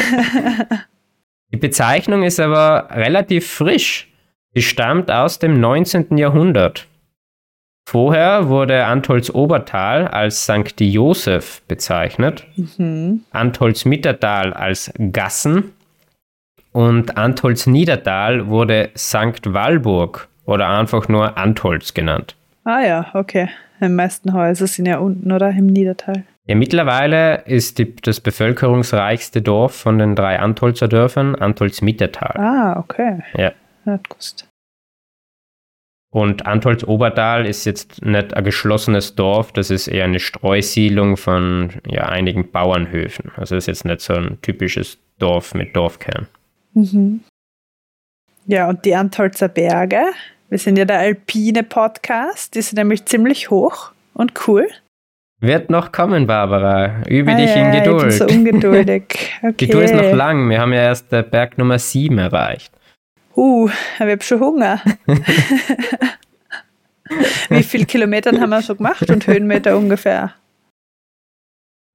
[1.52, 4.12] die Bezeichnung ist aber relativ frisch.
[4.52, 6.18] Sie stammt aus dem 19.
[6.18, 6.88] Jahrhundert.
[7.90, 10.78] Vorher wurde Antholz Obertal als St.
[10.78, 12.46] Josef bezeichnet,
[12.76, 13.22] Mhm.
[13.30, 15.72] Antholz Mittertal als Gassen
[16.72, 19.54] und Antholz Niedertal wurde St.
[19.54, 22.36] Walburg oder einfach nur Antholz genannt.
[22.64, 23.48] Ah ja, okay.
[23.80, 25.48] Die meisten Häuser sind ja unten, oder?
[25.48, 26.24] Im Niedertal.
[26.44, 32.36] Ja, mittlerweile ist die, das bevölkerungsreichste Dorf von den drei Antholzer Dörfern Antholz Mittertal.
[32.38, 33.20] Ah, okay.
[33.34, 33.52] Ja.
[33.86, 34.47] Nicht gewusst.
[36.10, 41.74] Und Antholz Obertal ist jetzt nicht ein geschlossenes Dorf, das ist eher eine Streusiedlung von
[41.86, 43.30] ja, einigen Bauernhöfen.
[43.36, 46.26] Also ist jetzt nicht so ein typisches Dorf mit Dorfkern.
[46.72, 47.20] Mhm.
[48.46, 50.02] Ja, und die Antholzer Berge.
[50.48, 52.54] Wir sind ja der alpine Podcast.
[52.54, 54.66] Die sind nämlich ziemlich hoch und cool.
[55.40, 57.02] Wird noch kommen, Barbara.
[57.06, 58.12] Übe Ah dich ja, in Ich bin Geduld.
[58.14, 59.04] so ungeduldig.
[59.42, 59.54] Okay.
[59.66, 60.48] Geduld ist noch lang.
[60.48, 62.72] Wir haben ja erst Berg Nummer 7 erreicht.
[63.38, 64.82] Uh, ich habe schon Hunger.
[67.48, 70.34] Wie viele Kilometer haben wir schon gemacht und Höhenmeter ungefähr?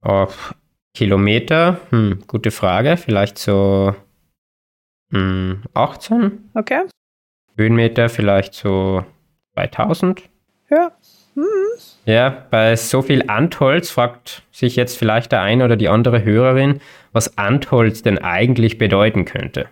[0.02, 0.56] Auf
[0.94, 2.96] Kilometer, hm, gute Frage.
[2.96, 3.94] Vielleicht so
[5.12, 6.50] hm, 18.
[6.54, 6.84] Okay.
[7.58, 9.04] Höhenmeter vielleicht so
[9.56, 10.24] 2000.
[10.70, 10.94] Ja.
[12.06, 16.80] Ja, bei so viel Antholz fragt sich jetzt vielleicht der eine oder die andere Hörerin,
[17.12, 19.68] was Antholz denn eigentlich bedeuten könnte.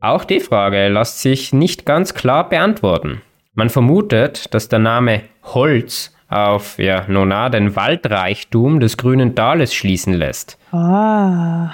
[0.00, 3.20] Auch die Frage lässt sich nicht ganz klar beantworten.
[3.54, 10.14] Man vermutet, dass der Name Holz auf ja, Nona den Waldreichtum des grünen Tales schließen
[10.14, 10.56] lässt.
[10.70, 11.72] Ah.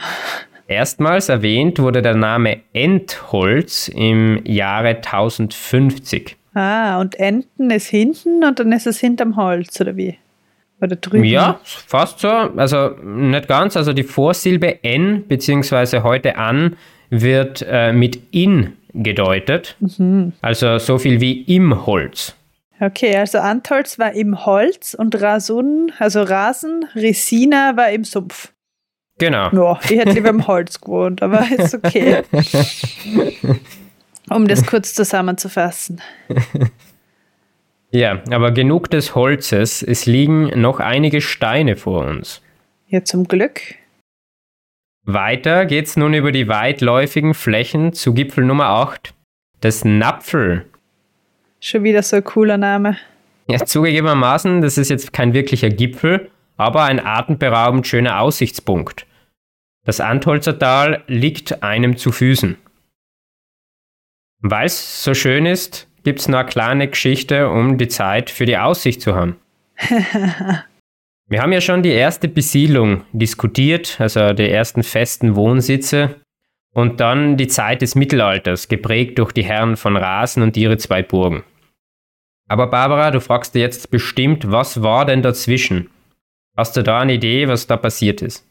[0.67, 6.37] Erstmals erwähnt wurde der Name Entholz im Jahre 1050.
[6.55, 10.17] Ah, und Enten ist hinten und dann ist es hinterm Holz, oder wie?
[10.81, 11.25] Oder drüben?
[11.25, 12.29] Ja, fast so.
[12.29, 13.77] Also nicht ganz.
[13.77, 16.77] Also die Vorsilbe N beziehungsweise heute an
[17.11, 19.77] wird äh, mit in gedeutet.
[20.41, 22.35] Also so viel wie im Holz.
[22.81, 28.53] Okay, also Antholz war im Holz und Rasun, also Rasen, Resina war im Sumpf.
[29.19, 29.51] Genau.
[29.53, 32.23] Ja, ich hätte lieber im Holz gewohnt, aber ist okay.
[34.29, 36.01] Um das kurz zusammenzufassen.
[37.91, 39.83] Ja, aber genug des Holzes.
[39.83, 42.43] Es liegen noch einige Steine vor uns.
[42.89, 43.61] Ja, zum Glück.
[45.07, 49.13] Weiter geht's nun über die weitläufigen Flächen zu Gipfel Nummer 8.
[49.61, 50.65] Das Napfel.
[51.61, 52.97] Schon wieder so ein cooler Name.
[53.47, 59.07] Ja, zugegebenermaßen, das ist jetzt kein wirklicher Gipfel, aber ein atemberaubend schöner Aussichtspunkt.
[59.85, 62.57] Das Antholzer Tal liegt einem zu Füßen.
[64.41, 68.57] Weil es so schön ist, gibt's noch eine kleine Geschichte, um die Zeit für die
[68.57, 69.37] Aussicht zu haben.
[71.27, 76.17] Wir haben ja schon die erste Besiedlung diskutiert, also die ersten festen Wohnsitze
[76.75, 81.03] und dann die Zeit des Mittelalters, geprägt durch die Herren von Rasen und ihre zwei
[81.03, 81.45] Burgen.
[82.47, 85.89] Aber Barbara, du fragst dir jetzt bestimmt, was war denn dazwischen?
[86.57, 88.47] Hast du da eine Idee, was da passiert ist?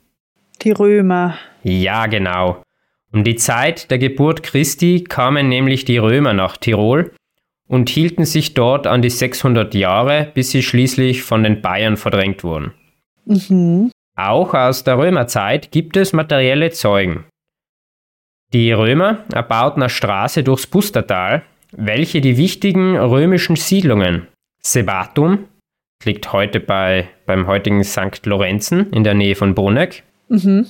[0.63, 1.37] Die Römer.
[1.61, 2.63] Ja, genau.
[3.11, 7.11] Um die Zeit der Geburt Christi kamen nämlich die Römer nach Tirol
[7.73, 12.43] und hielten sich dort an die 600 Jahre, bis sie schließlich von den Bayern verdrängt
[12.43, 12.71] wurden.
[13.25, 13.89] Mhm.
[14.15, 17.25] Auch aus der Römerzeit gibt es materielle Zeugen.
[18.53, 24.27] Die Römer erbauten eine Straße durchs Pustertal, welche die wichtigen römischen Siedlungen
[24.61, 25.45] Sebatum,
[26.05, 28.23] liegt heute bei, beim heutigen St.
[28.25, 30.67] Lorenzen in der Nähe von Bruneck, Mhm.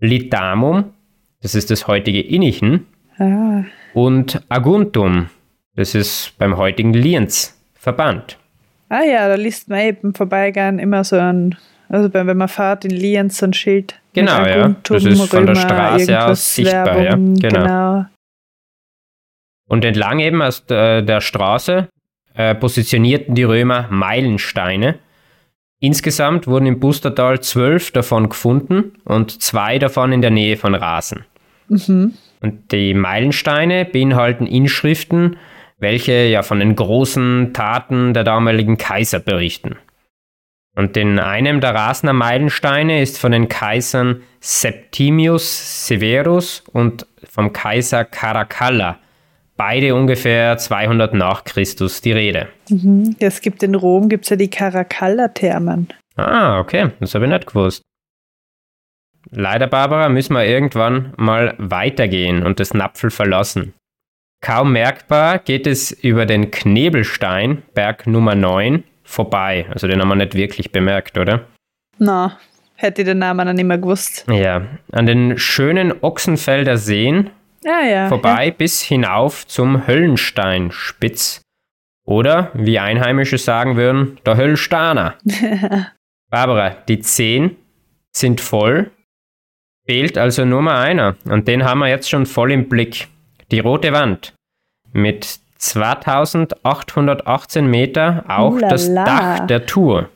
[0.00, 0.92] Litamum,
[1.40, 2.86] das ist das heutige Innichen,
[3.18, 3.64] Ah.
[3.94, 5.30] und Aguntum,
[5.76, 8.38] das ist beim heutigen Lienz, verbannt.
[8.88, 11.56] ah ja, da liest man eben vorbeigehen immer so ein,
[11.88, 13.94] also wenn man fährt in Lienz so ein Schild.
[14.14, 14.74] Genau, ja.
[14.82, 16.94] Das ist von der Straße aus sichtbar, ja.
[17.04, 17.60] Werbung, Genau.
[17.62, 18.04] genau.
[19.68, 21.88] Und entlang eben aus der, der Straße
[22.34, 24.98] äh, positionierten die Römer Meilensteine.
[25.80, 31.24] Insgesamt wurden im Bustertal zwölf davon gefunden und zwei davon in der Nähe von Rasen.
[31.68, 32.14] Mhm.
[32.40, 35.36] Und die Meilensteine beinhalten Inschriften,
[35.82, 39.76] welche ja von den großen Taten der damaligen Kaiser berichten.
[40.74, 48.04] Und in einem der Rasener Meilensteine ist von den Kaisern Septimius Severus und vom Kaiser
[48.04, 48.98] Caracalla,
[49.56, 52.48] beide ungefähr 200 nach Christus, die Rede.
[52.70, 53.16] Mhm.
[53.18, 55.88] Es gibt in Rom gibt's ja die Caracalla-Thermen.
[56.16, 57.82] Ah, okay, das habe ich nicht gewusst.
[59.30, 63.74] Leider, Barbara, müssen wir irgendwann mal weitergehen und das Napfel verlassen.
[64.42, 69.66] Kaum merkbar geht es über den Knebelstein, Berg Nummer 9, vorbei.
[69.70, 71.46] Also den haben wir nicht wirklich bemerkt, oder?
[71.98, 72.38] Na,
[72.74, 74.26] hätte ich den Namen dann nicht mehr gewusst.
[74.28, 77.30] Ja, an den schönen Ochsenfelder Seen
[77.64, 78.08] Ah ja.
[78.08, 81.42] vorbei bis hinauf zum Höllensteinspitz
[82.04, 85.14] Oder, wie Einheimische sagen würden, der Höllstaner.
[86.30, 87.56] Barbara, die zehn
[88.10, 88.90] sind voll,
[89.86, 91.14] fehlt also nur mal einer.
[91.26, 93.06] Und den haben wir jetzt schon voll im Blick.
[93.52, 94.34] Die rote Wand
[94.92, 98.68] mit 2818 Meter, auch Ulala.
[98.68, 100.08] das Dach der Tour.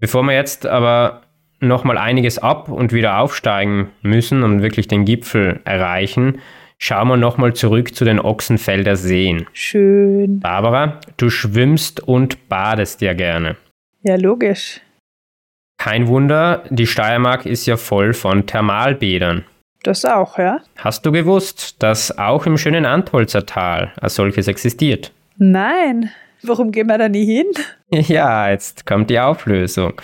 [0.00, 1.22] Bevor wir jetzt aber
[1.58, 6.38] nochmal einiges ab und wieder aufsteigen müssen und wirklich den Gipfel erreichen,
[6.78, 9.46] schauen wir nochmal zurück zu den Ochsenfelder Seen.
[9.52, 10.38] Schön.
[10.40, 13.56] Barbara, du schwimmst und badest ja gerne.
[14.02, 14.80] Ja, logisch.
[15.76, 19.44] Kein Wunder, die Steiermark ist ja voll von Thermalbädern.
[19.82, 20.60] Das auch, ja?
[20.76, 25.12] Hast du gewusst, dass auch im schönen Antholzer Tal als solches existiert?
[25.38, 26.10] Nein.
[26.42, 27.46] Warum gehen wir da nie hin?
[27.94, 30.00] Ja, jetzt kommt die Auflösung.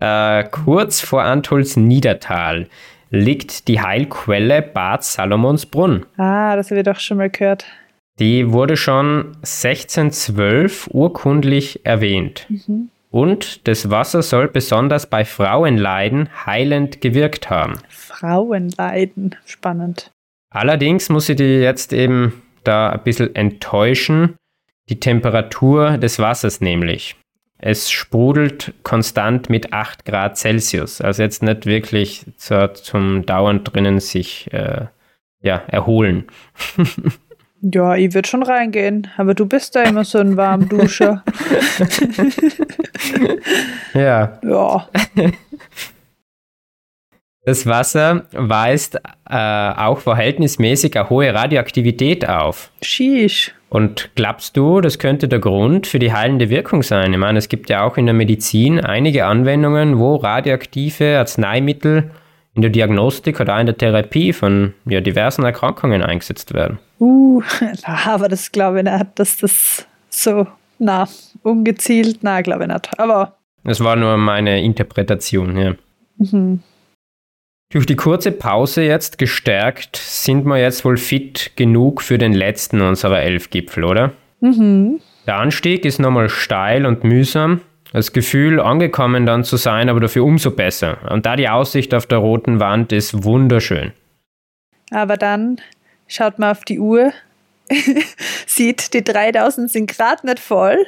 [0.00, 2.66] Äh, kurz vor Antholz Niedertal
[3.10, 6.06] liegt die Heilquelle Bad Salomonsbrunn.
[6.16, 7.66] Ah, das habe ich doch schon mal gehört.
[8.18, 12.46] Die wurde schon 1612 urkundlich erwähnt.
[13.16, 17.78] Und das Wasser soll besonders bei Frauenleiden heilend gewirkt haben.
[17.88, 19.34] Frauenleiden.
[19.46, 20.12] Spannend.
[20.50, 24.36] Allerdings muss ich die jetzt eben da ein bisschen enttäuschen.
[24.90, 27.16] Die Temperatur des Wassers nämlich.
[27.56, 31.00] Es sprudelt konstant mit 8 Grad Celsius.
[31.00, 34.88] Also jetzt nicht wirklich zur, zum dauernd drinnen sich äh,
[35.40, 36.26] ja, erholen.
[37.60, 39.08] Ja, ich würde schon reingehen.
[39.16, 41.22] Aber du bist da immer so ein warm Duscher.
[43.94, 44.88] Ja, ja.
[47.44, 48.96] das Wasser weist
[49.28, 52.70] äh, auch verhältnismäßig eine hohe Radioaktivität auf.
[52.82, 53.54] Sheesh.
[53.68, 57.12] Und glaubst du, das könnte der Grund für die heilende Wirkung sein?
[57.12, 62.10] Ich meine, es gibt ja auch in der Medizin einige Anwendungen, wo radioaktive Arzneimittel
[62.56, 66.78] in der Diagnostik oder auch in der Therapie von ja, diversen Erkrankungen eingesetzt werden.
[66.98, 67.42] Uh,
[67.86, 70.46] na, aber das glaube ich nicht, dass das so,
[70.78, 71.06] na,
[71.42, 72.98] ungezielt, na, glaube ich nicht.
[72.98, 75.74] Aber, Das war nur meine Interpretation, ja.
[76.16, 76.62] mhm.
[77.72, 82.80] Durch die kurze Pause jetzt gestärkt, sind wir jetzt wohl fit genug für den letzten
[82.80, 84.12] unserer elf Gipfel, oder?
[84.40, 85.00] Mhm.
[85.26, 87.60] Der Anstieg ist nochmal steil und mühsam.
[87.92, 90.98] Das Gefühl, angekommen dann zu sein, aber dafür umso besser.
[91.10, 93.92] Und da die Aussicht auf der roten Wand ist wunderschön.
[94.90, 95.60] aber dann
[96.08, 97.12] schaut man auf die Uhr,
[98.46, 100.86] sieht, die 3000 sind gerade nicht voll.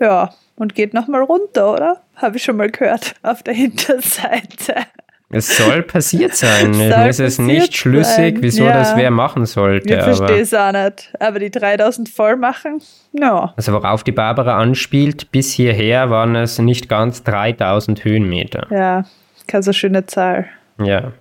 [0.00, 2.02] Ja, und geht nochmal runter, oder?
[2.16, 4.86] Habe ich schon mal gehört, auf der Hinterseite.
[5.30, 6.70] Es soll passiert sein.
[6.78, 8.72] Mir ist es nicht schlüssig, sein, wieso ja.
[8.72, 9.94] das wer machen sollte.
[9.94, 11.12] Ich verstehe es auch nicht.
[11.20, 12.80] Aber die 3000 voll machen?
[13.12, 13.52] Ja.
[13.56, 18.66] also worauf die Barbara anspielt, bis hierher waren es nicht ganz 3000 Höhenmeter.
[18.70, 19.04] Ja,
[19.46, 20.46] keine so schöne Zahl.
[20.82, 21.12] Ja.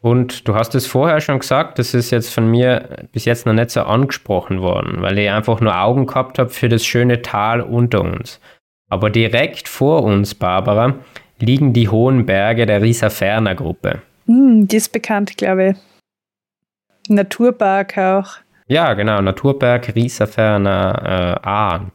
[0.00, 3.52] Und du hast es vorher schon gesagt, das ist jetzt von mir bis jetzt noch
[3.52, 7.60] nicht so angesprochen worden, weil ich einfach nur Augen gehabt habe für das schöne Tal
[7.60, 8.40] unter uns.
[8.88, 10.96] Aber direkt vor uns, Barbara,
[11.42, 14.02] liegen die hohen Berge der Rieserferner Gruppe.
[14.26, 15.76] Hm, die ist bekannt, glaube ich.
[17.08, 18.36] Naturpark auch.
[18.68, 21.92] Ja, genau, Naturberg Rieserferner äh, Ahren.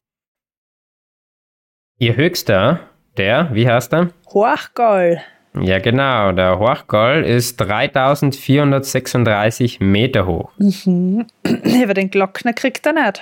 [1.98, 2.82] Ihr höchster,
[3.16, 4.10] der, wie heißt er?
[4.28, 5.24] Hochgall.
[5.60, 10.52] Ja, genau, der Hochgall ist 3436 Meter hoch.
[10.58, 11.26] Mhm.
[11.84, 13.22] Aber den Glockner kriegt er nicht.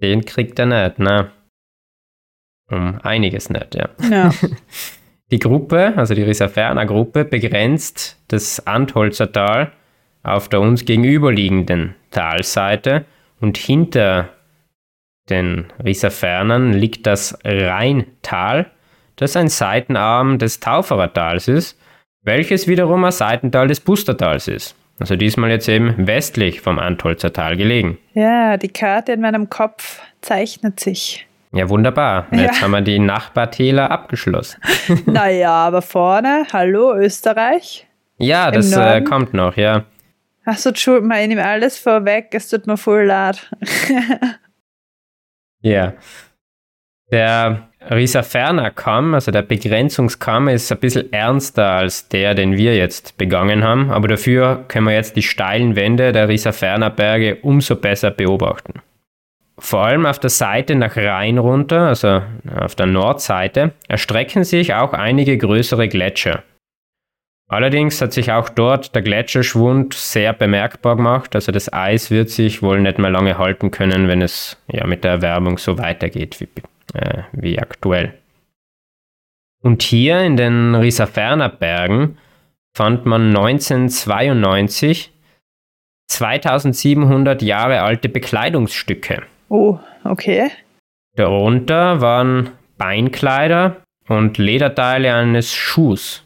[0.00, 1.30] Den kriegt er nicht, ne?
[2.70, 3.90] Um einiges nicht, ja.
[4.10, 4.30] Ja.
[5.32, 9.72] Die Gruppe, also die Rieserferner Gruppe, begrenzt das Antholzer Tal
[10.22, 13.06] auf der uns gegenüberliegenden Talseite
[13.40, 14.28] und hinter
[15.30, 18.70] den Rieserfernern liegt das Rheintal,
[19.16, 21.80] das ein Seitenarm des Tauferer Tals ist,
[22.22, 24.76] welches wiederum ein Seitental des Pustertals ist.
[25.00, 27.96] Also diesmal jetzt eben westlich vom Antholzer Tal gelegen.
[28.12, 31.26] ja, die Karte in meinem Kopf zeichnet sich.
[31.54, 32.26] Ja, wunderbar.
[32.30, 32.62] Jetzt Ja.
[32.62, 34.60] haben wir die Nachbartäler abgeschlossen.
[35.06, 37.86] naja, aber vorne, hallo Österreich.
[38.18, 39.84] Ja, Im das äh, kommt noch, ja.
[40.44, 43.50] Achso, schuld mal, ich nehme alles vorweg, es tut mir voll leid.
[45.64, 45.92] Ja.
[47.12, 53.16] Der Rieserferner Kamm, also der Begrenzungskamm, ist ein bisschen ernster als der, den wir jetzt
[53.16, 58.10] begangen haben, aber dafür können wir jetzt die steilen Wände der Rieserferner Berge umso besser
[58.10, 58.80] beobachten.
[59.62, 62.20] Vor allem auf der Seite nach Rhein runter, also
[62.52, 66.42] auf der Nordseite, erstrecken sich auch einige größere Gletscher.
[67.48, 71.36] Allerdings hat sich auch dort der Gletscherschwund sehr bemerkbar gemacht.
[71.36, 75.04] Also das Eis wird sich wohl nicht mehr lange halten können, wenn es ja mit
[75.04, 76.48] der Erwärmung so weitergeht wie,
[76.98, 78.14] äh, wie aktuell.
[79.62, 82.18] Und hier in den Rieserferner Bergen
[82.76, 85.12] fand man 1992
[86.08, 89.22] 2700 Jahre alte Bekleidungsstücke.
[89.52, 90.50] Oh, okay.
[91.14, 96.24] Darunter waren Beinkleider und Lederteile eines Schuhs.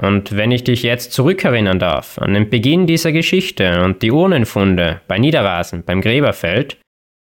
[0.00, 5.00] Und wenn ich dich jetzt zurückerinnern darf an den Beginn dieser Geschichte und die Urnenfunde
[5.08, 6.78] bei Niederrasen, beim Gräberfeld,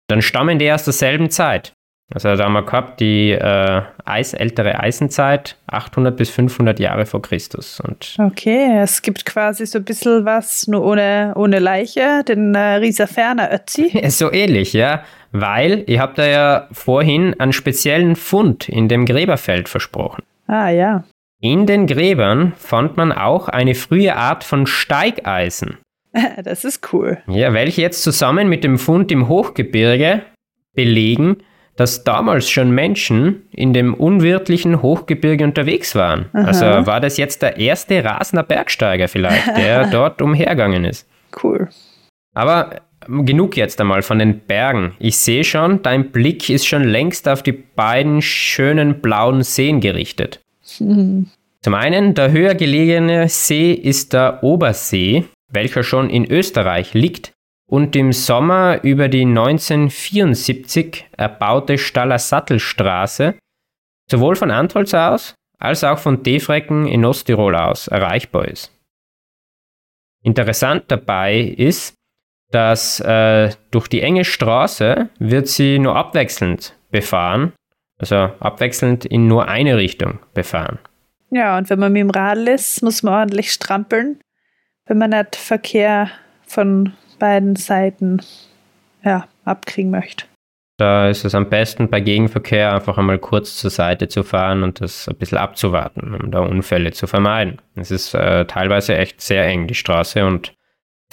[0.08, 1.74] dann stammen die aus derselben Zeit.
[2.14, 7.22] Also da haben wir gehabt die äh, Eis, ältere Eisenzeit, 800 bis 500 Jahre vor
[7.22, 7.80] Christus.
[7.80, 12.76] Und okay, es gibt quasi so ein bisschen was nur ohne, ohne Leiche, den äh,
[12.76, 14.00] Rieser Ferner Ötzi.
[14.10, 15.04] so ähnlich, ja.
[15.34, 20.24] Weil ihr habt da ja vorhin einen speziellen Fund in dem Gräberfeld versprochen.
[20.48, 21.04] Ah ja.
[21.42, 25.78] In den Gräbern fand man auch eine frühe Art von Steigeisen.
[26.44, 27.18] Das ist cool.
[27.26, 30.22] Ja, welche jetzt zusammen mit dem Fund im Hochgebirge
[30.76, 31.38] belegen,
[31.76, 36.30] dass damals schon Menschen in dem unwirtlichen Hochgebirge unterwegs waren.
[36.34, 36.44] Aha.
[36.46, 41.10] Also war das jetzt der erste Rasender Bergsteiger vielleicht, der dort umhergegangen ist.
[41.42, 41.68] Cool.
[42.36, 44.95] Aber genug jetzt einmal von den Bergen.
[44.99, 50.39] Ich sehe schon, dein Blick ist schon längst auf die beiden schönen blauen Seen gerichtet.
[50.80, 51.28] Mhm.
[51.62, 57.32] Zum einen, der höher gelegene See ist der Obersee, welcher schon in Österreich liegt
[57.70, 63.36] und im Sommer über die 1974 erbaute Staller Sattelstraße
[64.10, 68.72] sowohl von Antholz aus als auch von Defrecken in Osttirol aus erreichbar ist.
[70.22, 71.95] Interessant dabei ist,
[72.54, 77.54] dass äh, durch die enge Straße wird sie nur abwechselnd befahren,
[77.97, 80.78] also abwechselnd in nur eine Richtung befahren.
[81.32, 84.20] Ja, und wenn man mit dem Radl ist, muss man ordentlich strampeln,
[84.86, 86.12] wenn man nicht Verkehr
[86.45, 88.22] von beiden Seiten
[89.04, 90.26] ja, abkriegen möchte.
[90.78, 94.80] Da ist es am besten bei Gegenverkehr einfach einmal kurz zur Seite zu fahren und
[94.80, 97.60] das ein bisschen abzuwarten, um da Unfälle zu vermeiden.
[97.76, 100.54] Es ist äh, teilweise echt sehr eng, die Straße, und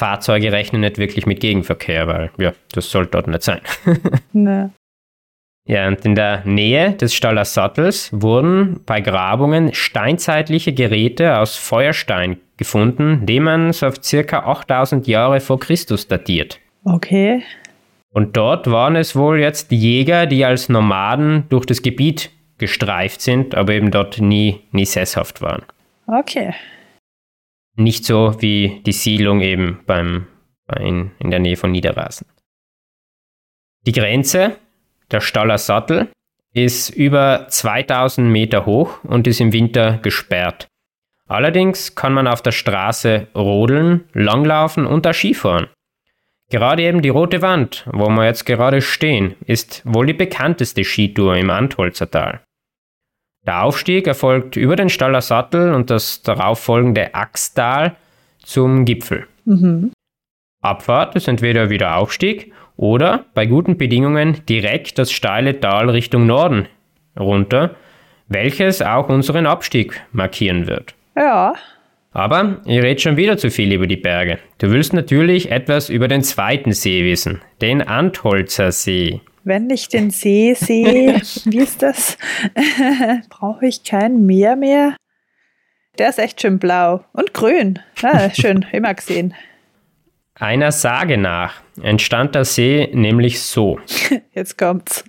[0.01, 3.61] Fahrzeuge rechnen nicht wirklich mit Gegenverkehr, weil ja, das sollte dort nicht sein.
[4.32, 4.68] nee.
[5.66, 12.38] Ja, und in der Nähe des Staller Sattels wurden bei Grabungen steinzeitliche Geräte aus Feuerstein
[12.57, 16.59] gefunden, die man so auf circa 8000 Jahre vor Christus datiert.
[16.84, 17.42] Okay.
[18.11, 23.55] Und dort waren es wohl jetzt Jäger, die als Nomaden durch das Gebiet gestreift sind,
[23.55, 25.62] aber eben dort nie, nie sesshaft waren.
[26.07, 26.55] Okay.
[27.81, 30.26] Nicht so wie die Siedlung eben beim,
[30.78, 32.26] in, in der Nähe von Niederrasen.
[33.87, 34.59] Die Grenze,
[35.11, 36.09] der Staller Sattel,
[36.53, 40.66] ist über 2000 Meter hoch und ist im Winter gesperrt.
[41.26, 45.68] Allerdings kann man auf der Straße rodeln, langlaufen und auch Skifahren.
[46.51, 51.35] Gerade eben die Rote Wand, wo wir jetzt gerade stehen, ist wohl die bekannteste Skitour
[51.35, 52.43] im Antholzer Tal.
[53.47, 57.97] Der Aufstieg erfolgt über den Staller Sattel und das darauffolgende Axtal
[58.43, 59.26] zum Gipfel.
[59.45, 59.93] Mhm.
[60.62, 66.66] Abfahrt ist entweder wieder Aufstieg oder bei guten Bedingungen direkt das steile Tal Richtung Norden
[67.18, 67.76] runter,
[68.28, 70.95] welches auch unseren Abstieg markieren wird.
[71.16, 71.55] Ja.
[72.12, 74.38] Aber ihr redet schon wieder zu viel über die Berge.
[74.59, 79.20] Du willst natürlich etwas über den zweiten See wissen, den Antholzer See.
[79.45, 82.18] Wenn ich den See sehe, wie ist das?
[83.30, 84.97] Brauche ich kein Meer mehr?
[85.99, 87.78] Der ist echt schön blau und grün.
[88.03, 89.34] Ah, schön, immer gesehen.
[90.34, 93.78] Einer Sage nach entstand der See nämlich so.
[94.32, 95.05] Jetzt kommt's.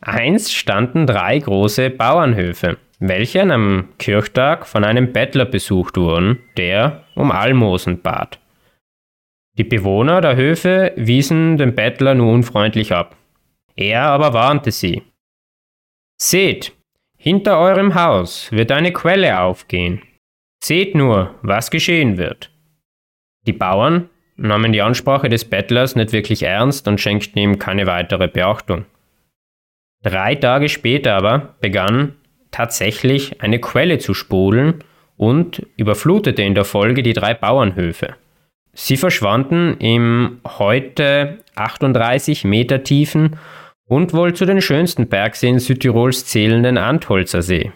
[0.00, 7.04] Einst standen drei große Bauernhöfe welche an einem Kirchtag von einem Bettler besucht wurden, der
[7.14, 8.38] um Almosen bat.
[9.56, 13.16] Die Bewohner der Höfe wiesen den Bettler nur unfreundlich ab.
[13.76, 15.02] Er aber warnte sie.
[16.20, 16.72] Seht,
[17.16, 20.02] hinter eurem Haus wird eine Quelle aufgehen.
[20.62, 22.50] Seht nur, was geschehen wird.
[23.46, 28.26] Die Bauern nahmen die Ansprache des Bettlers nicht wirklich ernst und schenkten ihm keine weitere
[28.26, 28.86] Beachtung.
[30.02, 32.16] Drei Tage später aber begann
[32.50, 34.82] tatsächlich eine Quelle zu sprudeln
[35.16, 38.16] und überflutete in der Folge die drei Bauernhöfe.
[38.74, 43.36] Sie verschwanden im heute 38 Meter tiefen
[43.86, 47.72] und wohl zu den schönsten Bergseen Südtirols zählenden Antholzer See.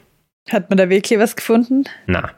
[0.50, 1.84] Hat man da wirklich was gefunden?
[2.06, 2.30] Na.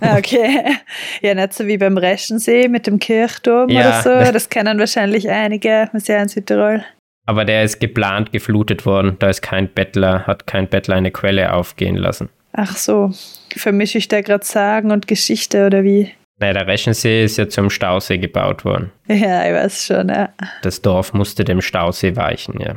[0.00, 0.76] Ah, okay.
[1.20, 4.32] Ja, nicht so wie beim Reschensee mit dem Kirchturm ja, oder so.
[4.32, 6.84] Das kennen wahrscheinlich einige Museen in Südtirol.
[7.26, 9.16] Aber der ist geplant geflutet worden.
[9.18, 12.30] Da ist kein Bettler, hat kein Bettler eine Quelle aufgehen lassen.
[12.52, 13.12] Ach so,
[13.56, 16.10] vermische ich da gerade Sagen und Geschichte oder wie?
[16.42, 18.90] Naja, der Reschensee ist ja zum Stausee gebaut worden.
[19.06, 20.30] Ja, ich weiß schon, ja.
[20.62, 22.74] Das Dorf musste dem Stausee weichen, ja.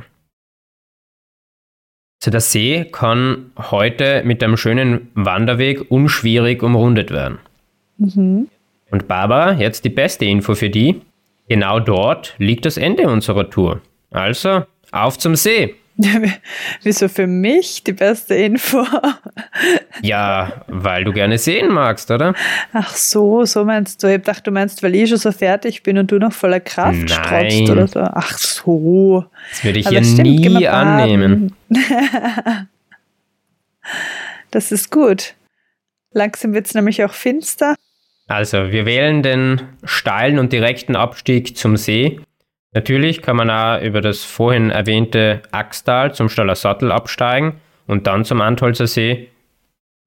[2.22, 7.39] Also der See kann heute mit einem schönen Wanderweg unschwierig umrundet werden.
[7.97, 8.49] Mhm.
[8.91, 11.01] Und Barbara, jetzt die beste Info für die.
[11.47, 13.82] Genau dort liegt das Ende unserer Tour.
[14.11, 15.74] Also, auf zum See.
[16.84, 18.86] Wieso für mich die beste Info?
[20.02, 22.34] ja, weil du gerne sehen magst, oder?
[22.74, 24.14] Ach so, so meinst du.
[24.14, 27.10] Ich dachte, du meinst, weil ich schon so fertig bin und du noch voller Kraft
[27.10, 28.02] strotzt oder so.
[28.02, 29.26] Ach so.
[29.52, 31.56] Das würde ich Aber ja stimmt, nie annehmen.
[34.52, 35.36] Das ist gut.
[36.12, 37.76] Langsam wird es nämlich auch finster.
[38.28, 42.20] Also, wir wählen den steilen und direkten Abstieg zum See.
[42.76, 48.26] Natürlich kann man auch über das vorhin erwähnte Axtal zum Staller Sattel absteigen und dann
[48.26, 49.30] zum Antholzer See.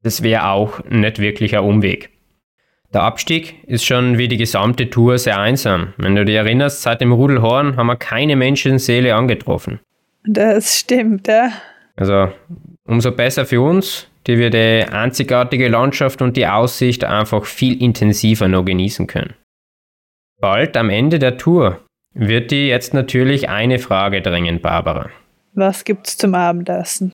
[0.03, 2.11] Das wäre auch nicht wirklich ein Umweg.
[2.93, 5.95] Der Abstieg ist schon wie die gesamte Tour sehr einsam.
[5.97, 9.81] Wenn du dich erinnerst, seit dem Rudelhorn haben wir keine Menschenseele angetroffen.
[10.25, 11.51] Das stimmt, ja.
[11.97, 12.31] Also
[12.85, 18.47] umso besser für uns, die wir die einzigartige Landschaft und die Aussicht einfach viel intensiver
[18.47, 19.33] noch genießen können.
[20.39, 21.81] Bald am Ende der Tour
[22.19, 25.09] wird dir jetzt natürlich eine Frage drängen, Barbara.
[25.55, 27.13] Was gibt's zum Abendessen?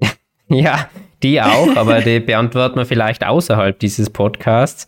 [0.48, 0.90] Ja,
[1.22, 4.86] die auch, aber die beantworten wir vielleicht außerhalb dieses Podcasts.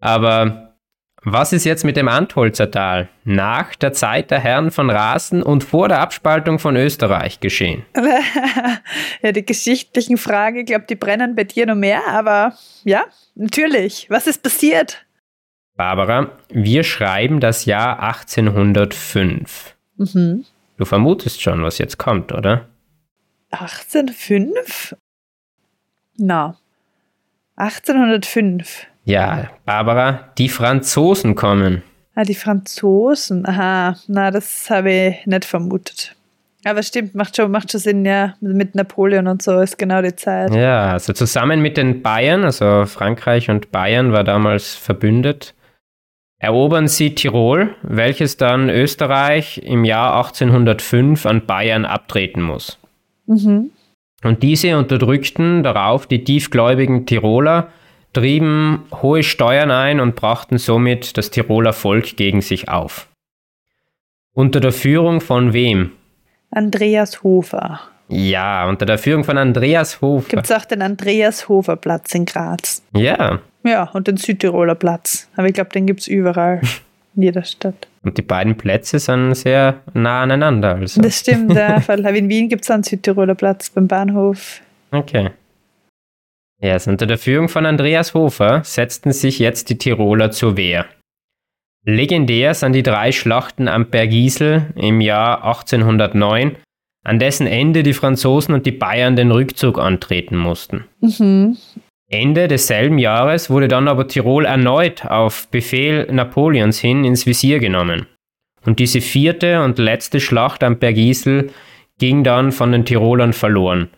[0.00, 0.74] Aber
[1.22, 5.62] was ist jetzt mit dem Antholzer Tal nach der Zeit der Herren von Rasen und
[5.62, 7.84] vor der Abspaltung von Österreich geschehen?
[9.22, 12.54] ja, die geschichtlichen Fragen, ich glaube, die brennen bei dir noch mehr, aber
[12.84, 13.04] ja,
[13.36, 14.08] natürlich.
[14.10, 15.05] Was ist passiert?
[15.76, 19.74] Barbara, wir schreiben das Jahr 1805.
[19.96, 20.44] Mhm.
[20.78, 22.66] Du vermutest schon, was jetzt kommt, oder?
[23.50, 24.96] 1805?
[26.16, 26.56] Na.
[27.56, 28.86] 1805.
[29.04, 31.82] Ja, Barbara, die Franzosen kommen.
[32.14, 33.46] Ah, die Franzosen.
[33.46, 36.14] Aha, na, das habe ich nicht vermutet.
[36.64, 38.34] Aber stimmt, macht schon, macht schon Sinn, ja.
[38.40, 40.52] Mit Napoleon und so ist genau die Zeit.
[40.52, 45.54] Ja, also zusammen mit den Bayern, also Frankreich und Bayern war damals verbündet,
[46.38, 52.78] erobern sie Tirol, welches dann Österreich im Jahr 1805 an Bayern abtreten muss.
[53.26, 53.70] Mhm.
[54.22, 57.68] Und diese unterdrückten darauf die tiefgläubigen Tiroler,
[58.12, 63.08] trieben hohe Steuern ein und brachten somit das Tiroler Volk gegen sich auf.
[64.32, 65.92] Unter der Führung von wem?
[66.50, 67.80] Andreas Hofer.
[68.08, 70.28] Ja, unter der Führung von Andreas Hofer.
[70.28, 72.82] Gibt es auch den Andreas Hofer Platz in Graz?
[72.94, 75.28] Ja, Ja, und den Südtiroler Platz.
[75.36, 76.60] Aber ich glaube, den gibt es überall.
[77.16, 77.88] In jeder Stadt.
[78.02, 80.74] und die beiden Plätze sind sehr nah aneinander.
[80.74, 81.00] Also.
[81.00, 81.76] Das stimmt, ja.
[81.88, 84.60] In Wien gibt es einen Südtiroler Platz beim Bahnhof.
[84.90, 85.30] Okay.
[86.60, 90.86] Ja, also unter der Führung von Andreas Hofer setzten sich jetzt die Tiroler zur Wehr.
[91.84, 96.56] Legendär sind die drei Schlachten am Bergisel im Jahr 1809,
[97.04, 100.84] an dessen Ende die Franzosen und die Bayern den Rückzug antreten mussten.
[101.00, 101.56] Mhm.
[102.08, 108.06] Ende desselben Jahres wurde dann aber Tirol erneut auf Befehl Napoleons hin ins Visier genommen.
[108.64, 111.50] Und diese vierte und letzte Schlacht am Bergisel
[111.98, 113.90] ging dann von den Tirolern verloren.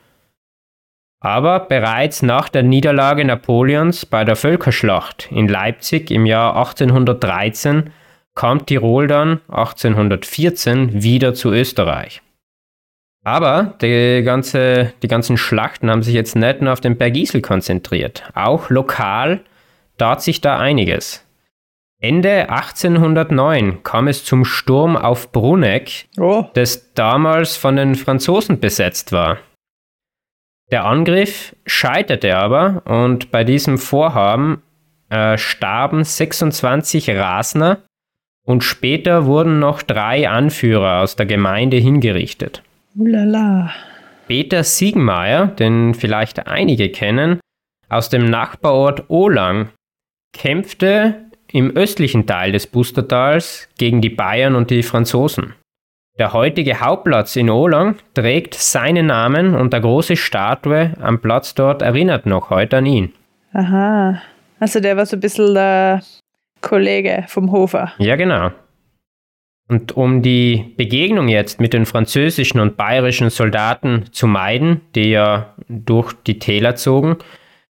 [1.20, 7.90] Aber bereits nach der Niederlage Napoleons bei der Völkerschlacht in Leipzig im Jahr 1813
[8.34, 12.22] kam Tirol dann 1814 wieder zu Österreich.
[13.28, 18.24] Aber die, ganze, die ganzen Schlachten haben sich jetzt nicht nur auf den Bergisel konzentriert.
[18.34, 19.40] Auch lokal
[19.98, 21.26] tat sich da einiges.
[22.00, 29.12] Ende 1809 kam es zum Sturm auf Bruneck, Oh, das damals von den Franzosen besetzt
[29.12, 29.36] war.
[30.70, 34.62] Der Angriff scheiterte aber und bei diesem Vorhaben
[35.10, 37.82] äh, starben 26 Rasner
[38.46, 42.62] und später wurden noch drei Anführer aus der Gemeinde hingerichtet.
[42.98, 43.70] Ulala.
[44.26, 47.40] Peter Siegmeier, den vielleicht einige kennen,
[47.88, 49.70] aus dem Nachbarort Olang,
[50.34, 55.54] kämpfte im östlichen Teil des Bustertals gegen die Bayern und die Franzosen.
[56.18, 61.80] Der heutige Hauptplatz in Olang trägt seinen Namen und der große Statue am Platz dort
[61.80, 63.12] erinnert noch heute an ihn.
[63.52, 64.20] Aha.
[64.58, 66.02] Also der war so ein bisschen der
[66.60, 67.92] Kollege vom Hofer.
[67.98, 68.50] Ja, genau.
[69.68, 75.54] Und um die Begegnung jetzt mit den französischen und bayerischen Soldaten zu meiden, die ja
[75.68, 77.16] durch die Täler zogen,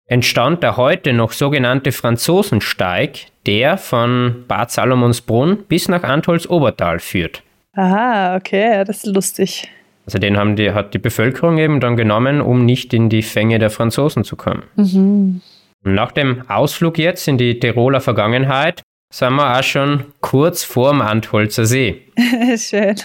[0.07, 7.43] entstand der heute noch sogenannte Franzosensteig, der von Bad Salomonsbrunn bis nach Antholz Obertal führt.
[7.75, 9.69] Aha, okay, das ist lustig.
[10.07, 13.59] Also den haben die, hat die Bevölkerung eben dann genommen, um nicht in die Fänge
[13.59, 14.65] der Franzosen zu kommen.
[14.77, 15.41] Mhm.
[15.85, 18.83] Und nach dem Ausflug jetzt in die Tiroler Vergangenheit
[19.13, 22.03] sind wir auch schon kurz vorm Antholzer See.
[22.57, 22.97] Schön.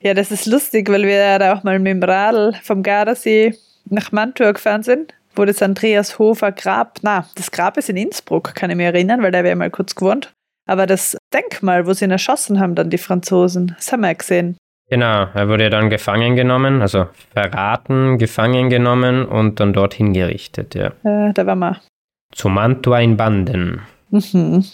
[0.00, 3.54] Ja, das ist lustig, weil wir ja da auch mal mit dem Radl vom Gardasee
[3.86, 5.14] nach Mantua gefahren sind.
[5.36, 9.22] wo das Andreas Hofer Grab, na, das Grab ist in Innsbruck, kann ich mich erinnern,
[9.22, 10.32] weil da wäre mal kurz gewohnt.
[10.66, 14.14] Aber das Denkmal, wo sie ihn erschossen haben, dann die Franzosen, das haben wir ja
[14.14, 14.56] gesehen.
[14.90, 20.88] Genau, er wurde dann gefangen genommen, also verraten, gefangen genommen und dann dorthin gerichtet, ja.
[21.04, 21.80] Äh, da waren wir.
[22.32, 23.82] Zu Mantua in Banden.
[24.10, 24.64] Mhm.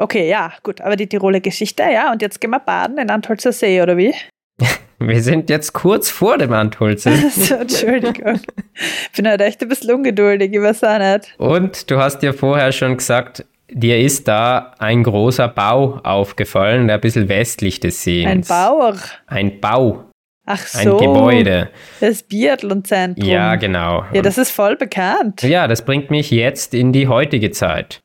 [0.00, 3.52] Okay, ja, gut, aber die Tiroler Geschichte, ja, und jetzt gehen wir baden in Antholzer
[3.52, 4.14] See, oder wie?
[5.00, 7.12] Wir sind jetzt kurz vor dem Antholzer.
[7.30, 8.40] so, Entschuldigung.
[8.74, 11.34] Ich bin halt echt ein bisschen ungeduldig, ich weiß auch nicht.
[11.36, 16.96] Und du hast ja vorher schon gesagt, dir ist da ein großer Bau aufgefallen, der
[16.96, 18.26] ein bisschen westlich des Sees.
[18.26, 18.96] Ein Bauer.
[19.26, 20.04] Ein Bau.
[20.46, 20.98] Ach so.
[20.98, 21.70] Ein Gebäude.
[22.00, 23.28] Das Biathlonzentrum.
[23.28, 24.04] Ja, genau.
[24.12, 25.42] Ja, das ist voll bekannt.
[25.42, 28.00] Ja, das bringt mich jetzt in die heutige Zeit.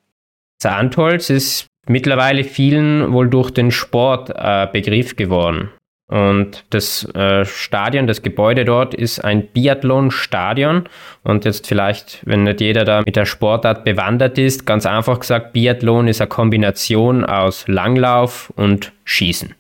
[0.62, 5.72] Das Antholz ist mittlerweile vielen wohl durch den Sport äh, Begriff geworden.
[6.10, 10.90] Und das äh, Stadion, das Gebäude dort ist ein Biathlon-Stadion.
[11.24, 15.54] Und jetzt vielleicht, wenn nicht jeder da mit der Sportart bewandert ist, ganz einfach gesagt,
[15.54, 19.54] Biathlon ist eine Kombination aus Langlauf und Schießen.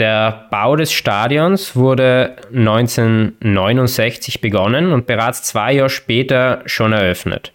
[0.00, 7.52] Der Bau des Stadions wurde 1969 begonnen und bereits zwei Jahre später schon eröffnet.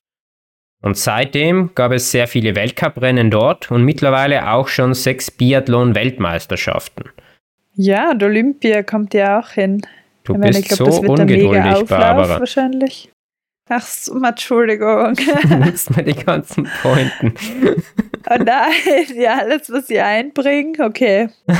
[0.81, 7.05] Und seitdem gab es sehr viele Weltcuprennen dort und mittlerweile auch schon sechs Biathlon-Weltmeisterschaften.
[7.75, 9.81] Ja, und Olympia kommt ja auch hin.
[10.23, 12.39] Du ich meine, bist ich glaub, so ungeduldig, Barbara.
[12.39, 13.11] wahrscheinlich.
[13.69, 15.15] Ach so, Entschuldigung.
[15.43, 17.33] Du nutzt mir die ganzen Pointen.
[18.29, 21.29] oh nein, ja, alles, was ich einbringe, okay.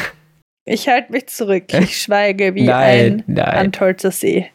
[0.63, 1.73] Ich halte mich zurück.
[1.73, 3.47] Ich schweige wie Nein, ein nein.
[3.47, 4.51] Antolzer See.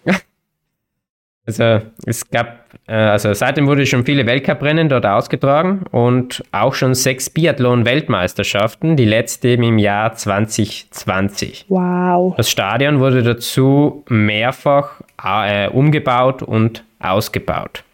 [1.46, 6.94] Also es gab, äh, also seitdem wurde schon viele Weltcuprennen dort ausgetragen und auch schon
[6.94, 11.66] sechs Biathlon-Weltmeisterschaften, die letzte eben im Jahr 2020.
[11.68, 12.34] Wow.
[12.36, 17.84] Das Stadion wurde dazu mehrfach äh, umgebaut und ausgebaut.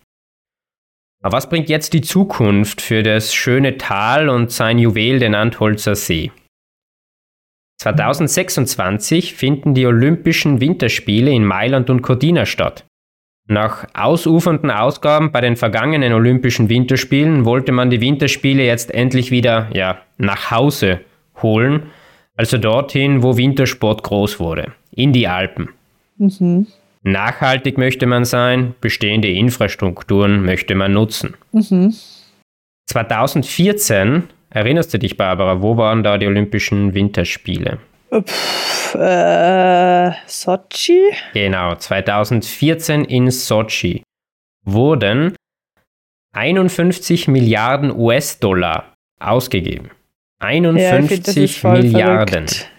[1.22, 5.94] Aber was bringt jetzt die Zukunft für das schöne Tal und sein Juwel, den Antholzer
[5.94, 6.32] See?
[7.80, 12.84] 2026 finden die Olympischen Winterspiele in Mailand und Cortina statt.
[13.48, 19.68] Nach ausufernden Ausgaben bei den vergangenen Olympischen Winterspielen wollte man die Winterspiele jetzt endlich wieder
[19.74, 21.00] ja, nach Hause
[21.42, 21.84] holen,
[22.36, 25.70] also dorthin, wo Wintersport groß wurde, in die Alpen.
[26.18, 26.66] Mhm.
[27.02, 31.34] Nachhaltig möchte man sein, bestehende Infrastrukturen möchte man nutzen.
[31.50, 31.94] Mhm.
[32.86, 37.78] 2014, erinnerst du dich, Barbara, wo waren da die Olympischen Winterspiele?
[38.20, 41.12] Pff, äh, Sochi?
[41.32, 44.02] Genau, 2014 in Sochi
[44.64, 45.34] wurden
[46.34, 49.90] 51 Milliarden US-Dollar ausgegeben.
[50.42, 52.48] Ja, ich find, das 51 ist voll Milliarden.
[52.48, 52.70] verrückt.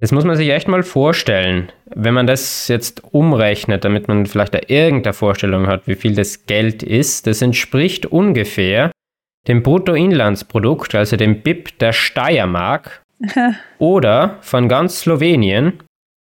[0.00, 4.54] Das muss man sich echt mal vorstellen, wenn man das jetzt umrechnet, damit man vielleicht
[4.54, 7.26] da irgendeine Vorstellung hat, wie viel das Geld ist.
[7.26, 8.92] Das entspricht ungefähr
[9.48, 13.02] dem Bruttoinlandsprodukt, also dem BIP der Steiermark
[13.78, 15.82] oder von ganz Slowenien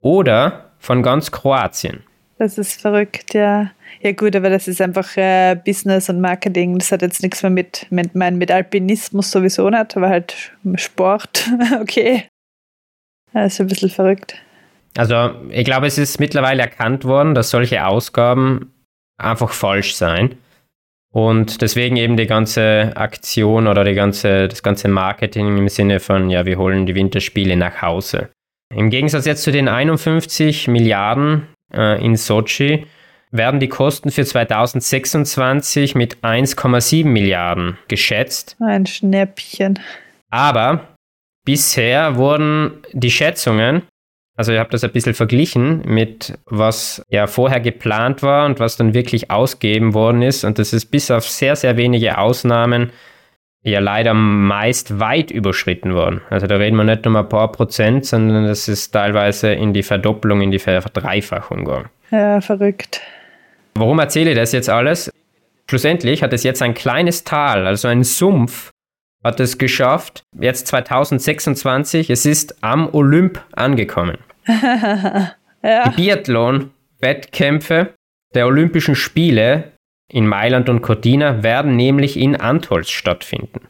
[0.00, 2.04] oder von ganz Kroatien.
[2.38, 3.72] Das ist verrückt, ja.
[4.00, 6.78] Ja gut, aber das ist einfach äh, Business und Marketing.
[6.78, 11.50] Das hat jetzt nichts mehr mit, mit, mein, mit Alpinismus sowieso nicht, aber halt Sport,
[11.80, 12.28] okay.
[13.32, 14.36] Das ist ein bisschen verrückt.
[14.96, 18.72] Also ich glaube, es ist mittlerweile erkannt worden, dass solche Ausgaben
[19.16, 20.36] einfach falsch seien.
[21.12, 26.28] Und deswegen eben die ganze Aktion oder die ganze, das ganze Marketing im Sinne von,
[26.28, 28.28] ja, wir holen die Winterspiele nach Hause.
[28.74, 32.86] Im Gegensatz jetzt zu den 51 Milliarden äh, in Sochi
[33.30, 38.56] werden die Kosten für 2026 mit 1,7 Milliarden geschätzt.
[38.60, 39.78] Ein Schnäppchen.
[40.30, 40.94] Aber
[41.44, 43.82] bisher wurden die Schätzungen,
[44.38, 48.76] also ich habe das ein bisschen verglichen mit was ja vorher geplant war und was
[48.76, 50.44] dann wirklich ausgegeben worden ist.
[50.44, 52.92] Und das ist bis auf sehr, sehr wenige Ausnahmen
[53.62, 56.20] ja leider meist weit überschritten worden.
[56.30, 59.82] Also da reden wir nicht nur ein paar Prozent, sondern das ist teilweise in die
[59.82, 61.88] Verdopplung, in die Verdreifachung gegangen.
[62.12, 63.00] Ja, verrückt.
[63.74, 65.10] Warum erzähle ich das jetzt alles?
[65.68, 68.70] Schlussendlich hat es jetzt ein kleines Tal, also ein Sumpf,
[69.24, 74.18] hat es geschafft, jetzt 2026, es ist am Olymp angekommen.
[75.62, 75.88] ja.
[75.90, 77.94] Die Biathlon-Wettkämpfe
[78.34, 79.72] der Olympischen Spiele
[80.10, 83.60] in Mailand und Cortina werden nämlich in Antholz stattfinden.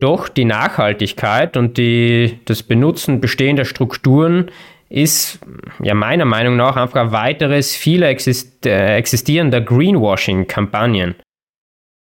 [0.00, 4.50] Doch die Nachhaltigkeit und die, das Benutzen bestehender Strukturen
[4.88, 5.40] ist
[5.82, 11.16] ja meiner Meinung nach einfach ein weiteres vieler exist äh, existierender Greenwashing-Kampagnen.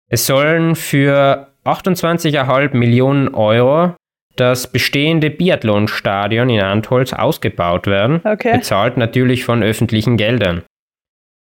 [0.09, 3.95] Es sollen für 28,5 Millionen Euro
[4.35, 8.57] das bestehende Biathlonstadion in Antholz ausgebaut werden, Okay.
[8.57, 10.63] bezahlt natürlich von öffentlichen Geldern.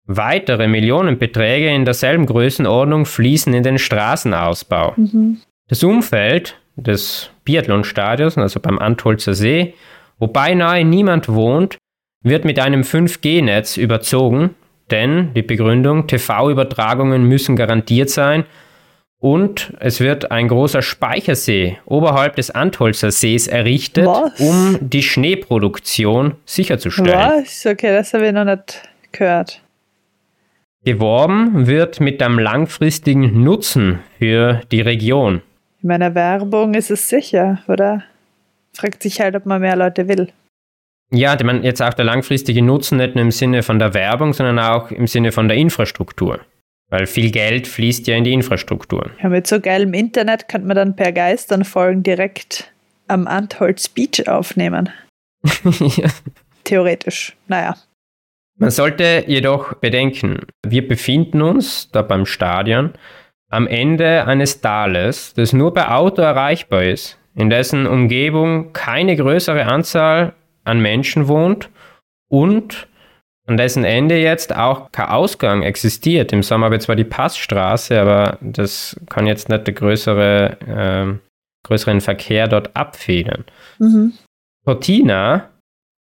[0.07, 4.95] Weitere Millionenbeträge in derselben Größenordnung fließen in den Straßenausbau.
[4.97, 5.39] Mhm.
[5.69, 9.75] Das Umfeld des Biathlonstadions, also beim Antholzer See,
[10.19, 11.79] wo beinahe niemand wohnt,
[12.25, 14.55] wird mit einem 5G-Netz überzogen,
[14.91, 18.45] denn die Begründung, TV-Übertragungen müssen garantiert sein
[19.21, 24.41] und es wird ein großer Speichersee oberhalb des Antholzer Sees errichtet, Was?
[24.41, 27.45] um die Schneeproduktion sicherzustellen.
[27.45, 27.67] Was?
[27.67, 29.63] Okay, das habe ich noch nicht gehört.
[30.83, 35.43] Geworben wird mit einem langfristigen Nutzen für die Region.
[35.83, 38.03] In meiner Werbung ist es sicher, oder?
[38.73, 40.33] Fragt sich halt, ob man mehr Leute will.
[41.13, 44.33] Ja, ich meine, jetzt auch der langfristige Nutzen nicht nur im Sinne von der Werbung,
[44.33, 46.41] sondern auch im Sinne von der Infrastruktur.
[46.91, 49.11] Weil viel Geld fließt ja in die Infrastruktur.
[49.23, 52.73] Ja, mit so geilem Internet könnte man dann per Geisternfolgen direkt
[53.07, 54.91] am Antholz Beach aufnehmen.
[55.65, 56.09] ja.
[56.65, 57.77] Theoretisch, naja.
[58.59, 62.93] Man sollte jedoch bedenken, wir befinden uns da beim Stadion
[63.49, 69.65] am Ende eines Tales, das nur per Auto erreichbar ist, in dessen Umgebung keine größere
[69.67, 70.35] Anzahl
[70.65, 71.71] an Menschen wohnt
[72.29, 72.87] und
[73.51, 76.33] an dessen Ende jetzt auch kein Ausgang existiert.
[76.33, 81.67] Im Sommer habe ich zwar die Passstraße, aber das kann jetzt nicht der größere, äh,
[81.67, 83.45] größeren Verkehr dort abfedern.
[83.81, 84.13] Mhm.
[84.65, 85.51] Cortina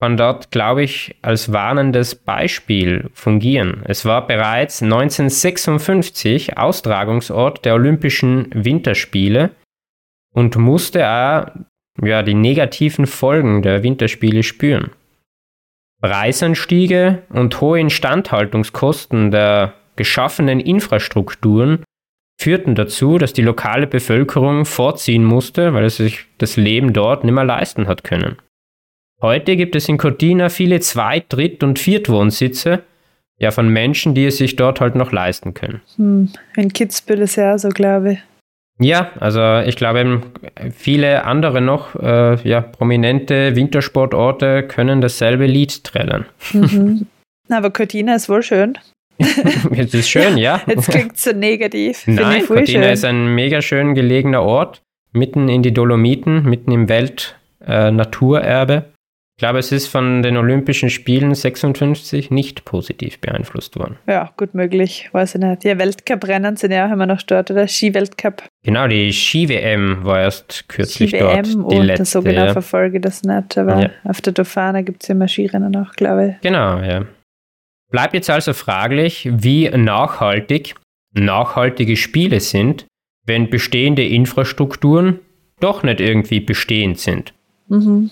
[0.00, 3.82] kann dort, glaube ich, als warnendes Beispiel fungieren.
[3.84, 9.50] Es war bereits 1956 Austragungsort der Olympischen Winterspiele
[10.32, 11.46] und musste auch
[12.00, 14.92] ja, die negativen Folgen der Winterspiele spüren.
[16.00, 21.84] Preisanstiege und hohe Instandhaltungskosten der geschaffenen Infrastrukturen
[22.40, 27.34] führten dazu, dass die lokale Bevölkerung vorziehen musste, weil es sich das Leben dort nicht
[27.34, 28.36] mehr leisten hat können.
[29.20, 32.82] Heute gibt es in Cortina viele Zweit-, Dritt- und Viertwohnsitze,
[33.38, 35.82] ja, von Menschen, die es sich dort halt noch leisten können.
[35.96, 38.18] Hm, in Kitzbühel ist ja so, glaube ich.
[38.80, 40.22] Ja, also ich glaube,
[40.74, 46.24] viele andere noch, äh, ja, prominente Wintersportorte können dasselbe Lied trällern.
[46.52, 47.06] Mhm.
[47.50, 48.78] Aber Cortina ist wohl schön.
[49.76, 50.62] es ist schön, ja.
[50.66, 52.04] Jetzt klingt es so negativ.
[52.06, 52.92] Nein, Cortina schön.
[52.92, 54.80] ist ein mega schön gelegener Ort,
[55.12, 58.86] mitten in die Dolomiten, mitten im Weltnaturerbe.
[59.40, 63.96] Ich glaube, es ist von den Olympischen Spielen 56 nicht positiv beeinflusst worden.
[64.06, 65.08] Ja, gut möglich.
[65.12, 65.64] Weiß ich nicht.
[65.64, 67.66] Die Weltcup-Rennen sind ja auch immer noch dort, oder?
[67.66, 68.42] Ski-Weltcup.
[68.62, 71.46] Genau, die Ski-WM war erst kürzlich dort.
[71.46, 72.52] Die oh, letzte, so genau ja.
[72.52, 73.90] verfolge das nicht, aber ja.
[74.04, 76.40] auf der Dauphane gibt es ja immer Skirennen auch, glaube ich.
[76.42, 77.06] Genau, ja.
[77.90, 80.74] Bleibt jetzt also fraglich, wie nachhaltig
[81.14, 82.84] nachhaltige Spiele sind,
[83.24, 85.20] wenn bestehende Infrastrukturen
[85.60, 87.32] doch nicht irgendwie bestehend sind.
[87.68, 88.10] Mhm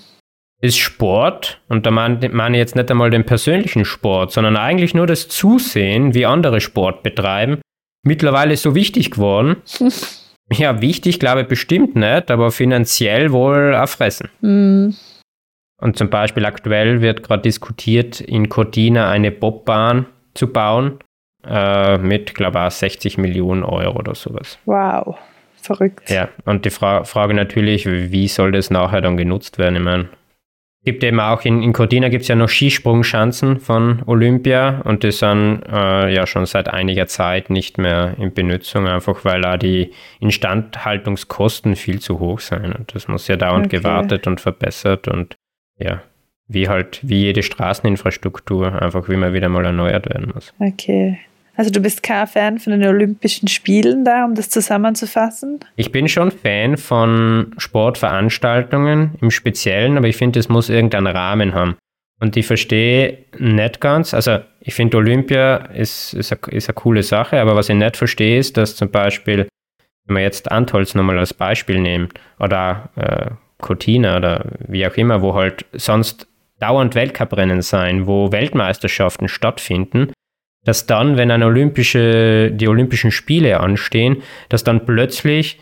[0.60, 2.18] ist Sport, und da meine
[2.52, 7.02] ich jetzt nicht einmal den persönlichen Sport, sondern eigentlich nur das Zusehen, wie andere Sport
[7.02, 7.60] betreiben,
[8.02, 9.56] mittlerweile so wichtig geworden.
[10.52, 14.28] ja, wichtig glaube ich bestimmt nicht, aber finanziell wohl erfressen.
[14.40, 14.90] Mm.
[15.80, 20.98] Und zum Beispiel aktuell wird gerade diskutiert, in Cortina eine Bobbahn zu bauen
[21.46, 24.58] äh, mit, glaube ich, 60 Millionen Euro oder sowas.
[24.64, 25.16] Wow,
[25.54, 26.10] verrückt.
[26.10, 29.76] Ja, und die Fra Frage natürlich, wie soll das nachher dann genutzt werden?
[29.76, 30.08] Ich meine,
[30.84, 35.10] gibt eben auch in, in Cortina gibt es ja noch Skisprungschanzen von Olympia und die
[35.10, 39.92] sind äh, ja schon seit einiger Zeit nicht mehr in Benutzung, einfach weil da die
[40.20, 42.74] Instandhaltungskosten viel zu hoch sind.
[42.74, 43.78] Und das muss ja dauernd okay.
[43.78, 45.36] gewartet und verbessert und
[45.78, 46.02] ja,
[46.46, 50.54] wie halt, wie jede Straßeninfrastruktur, einfach wie man wieder mal erneuert werden muss.
[50.58, 51.18] Okay.
[51.58, 55.58] Also du bist kein Fan von den Olympischen Spielen da, um das zusammenzufassen?
[55.74, 61.54] Ich bin schon Fan von Sportveranstaltungen im Speziellen, aber ich finde, es muss irgendeinen Rahmen
[61.54, 61.76] haben.
[62.20, 67.40] Und ich verstehe nicht ganz, also ich finde Olympia ist, ist, eine, ist coole Sache,
[67.40, 69.48] aber was ich nicht verstehe, ist, dass zum Beispiel,
[70.06, 73.30] wenn wir jetzt Antholz nochmal als Beispiel nehmen, oder äh,
[73.60, 76.28] Cortina oder wie auch immer, wo halt sonst
[76.60, 80.12] dauernd Weltcuprennen sein, wo Weltmeisterschaften stattfinden,
[80.68, 84.18] dass dann, wenn eine olympische, die Olympischen Spiele anstehen,
[84.50, 85.58] dass dann plötzlich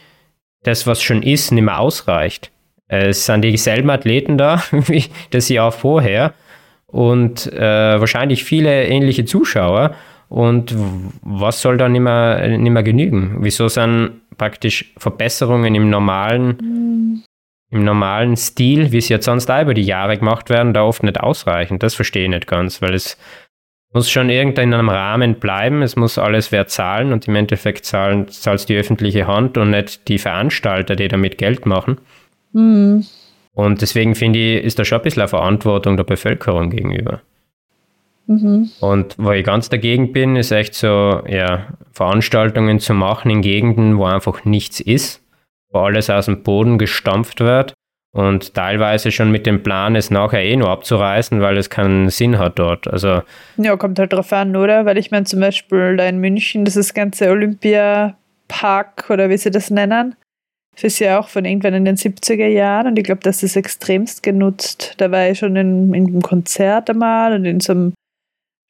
[0.65, 2.51] das, was schon ist, nicht mehr ausreicht.
[2.89, 6.35] Es sind dieselben Athleten da wie das Jahr vorher
[6.89, 9.95] und äh, wahrscheinlich viele ähnliche Zuschauer.
[10.29, 10.75] Und
[11.23, 13.37] was soll da nicht mehr, nicht mehr genügen?
[13.43, 17.23] Wieso sind praktisch Verbesserungen im normalen, mhm.
[17.71, 21.05] im normalen Stil, wie sie jetzt sonst auch über die Jahre gemacht werden, da oft
[21.05, 21.85] nicht ausreichend?
[21.85, 23.17] Das verstehe ich nicht ganz, weil es
[23.97, 25.81] muss schon irgendeinem Rahmen bleiben.
[25.81, 30.07] Es muss alles wer zahlen und im Endeffekt zahlen, zahlt die öffentliche Hand und nicht
[30.09, 31.97] die Veranstalter, die damit Geld machen.
[32.53, 33.07] Mhm.
[33.55, 37.23] Und deswegen finde ich, ist da schon ein bisschen eine Verantwortung der Bevölkerung gegenüber.
[38.27, 38.69] Mhm.
[38.81, 43.97] Und wo ich ganz dagegen bin, ist echt so, ja, Veranstaltungen zu machen in Gegenden,
[43.97, 45.23] wo einfach nichts ist,
[45.71, 47.73] wo alles aus dem Boden gestampft wird
[48.17, 52.39] und teilweise schon mit dem Plan, es nachher eh nur abzureißen, weil es keinen Sinn
[52.39, 52.89] hat dort.
[52.89, 53.21] Also
[53.59, 54.87] ja, kommt halt drauf an, oder?
[54.87, 59.51] Weil ich meine zum Beispiel da in München, das ist ganze Olympiapark oder wie sie
[59.51, 60.17] das nennen,
[60.77, 63.55] das ist ja auch von irgendwann in den 70er Jahren und ich glaube, das ist
[63.55, 64.95] extremst genutzt.
[64.97, 67.95] Da war ich schon in, in einem Konzert einmal und in so einem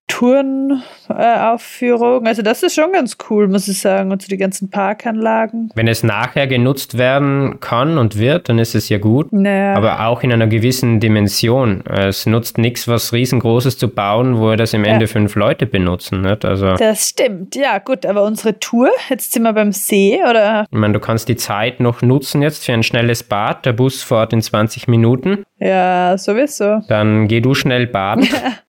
[0.09, 2.27] Tourenaufführung.
[2.27, 4.13] also das ist schon ganz cool, muss ich sagen.
[4.13, 5.71] Und so die ganzen Parkanlagen.
[5.75, 9.33] Wenn es nachher genutzt werden kann und wird, dann ist es ja gut.
[9.33, 9.75] Naja.
[9.75, 11.83] Aber auch in einer gewissen Dimension.
[11.87, 14.93] Es nutzt nichts, was riesengroßes zu bauen, wo das im ja.
[14.93, 16.23] Ende fünf Leute benutzen.
[16.23, 16.45] Nicht?
[16.45, 18.07] Also das stimmt, ja gut.
[18.07, 20.67] Aber unsere Tour, jetzt sind wir beim See, oder?
[20.71, 23.67] Ich meine, du kannst die Zeit noch nutzen jetzt für ein schnelles Bad.
[23.67, 25.45] Der Bus fährt in 20 Minuten.
[25.59, 26.81] Ja, sowieso.
[26.89, 28.29] Dann geh du schnell baden.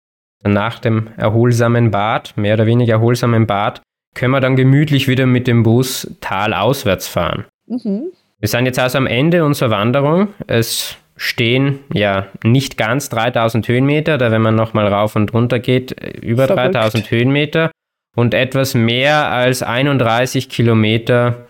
[0.48, 3.82] nach dem erholsamen Bad, mehr oder weniger erholsamen Bad,
[4.16, 7.46] können wir dann gemütlich wieder mit dem Bus talauswärts fahren.
[7.68, 8.12] Mhm.
[8.40, 10.30] Wir sind jetzt also am Ende unserer Wanderung.
[10.46, 15.92] Es stehen ja nicht ganz 3000 Höhenmeter, da wenn man nochmal rauf und runter geht,
[16.22, 16.76] über Verrückt.
[16.76, 17.72] 3000 Höhenmeter
[18.16, 21.48] und etwas mehr als 31 Kilometer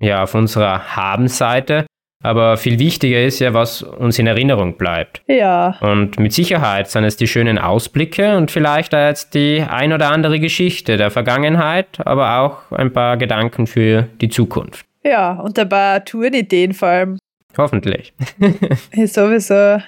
[0.00, 1.86] ja, auf unserer Habenseite.
[2.22, 5.22] Aber viel wichtiger ist ja, was uns in Erinnerung bleibt.
[5.28, 5.78] Ja.
[5.80, 10.10] Und mit Sicherheit sind es die schönen Ausblicke und vielleicht auch jetzt die ein oder
[10.10, 14.84] andere Geschichte der Vergangenheit, aber auch ein paar Gedanken für die Zukunft.
[15.04, 17.18] Ja, und ein paar Tourenideen vor allem.
[17.56, 18.12] Hoffentlich.
[18.94, 19.80] ja, sowieso.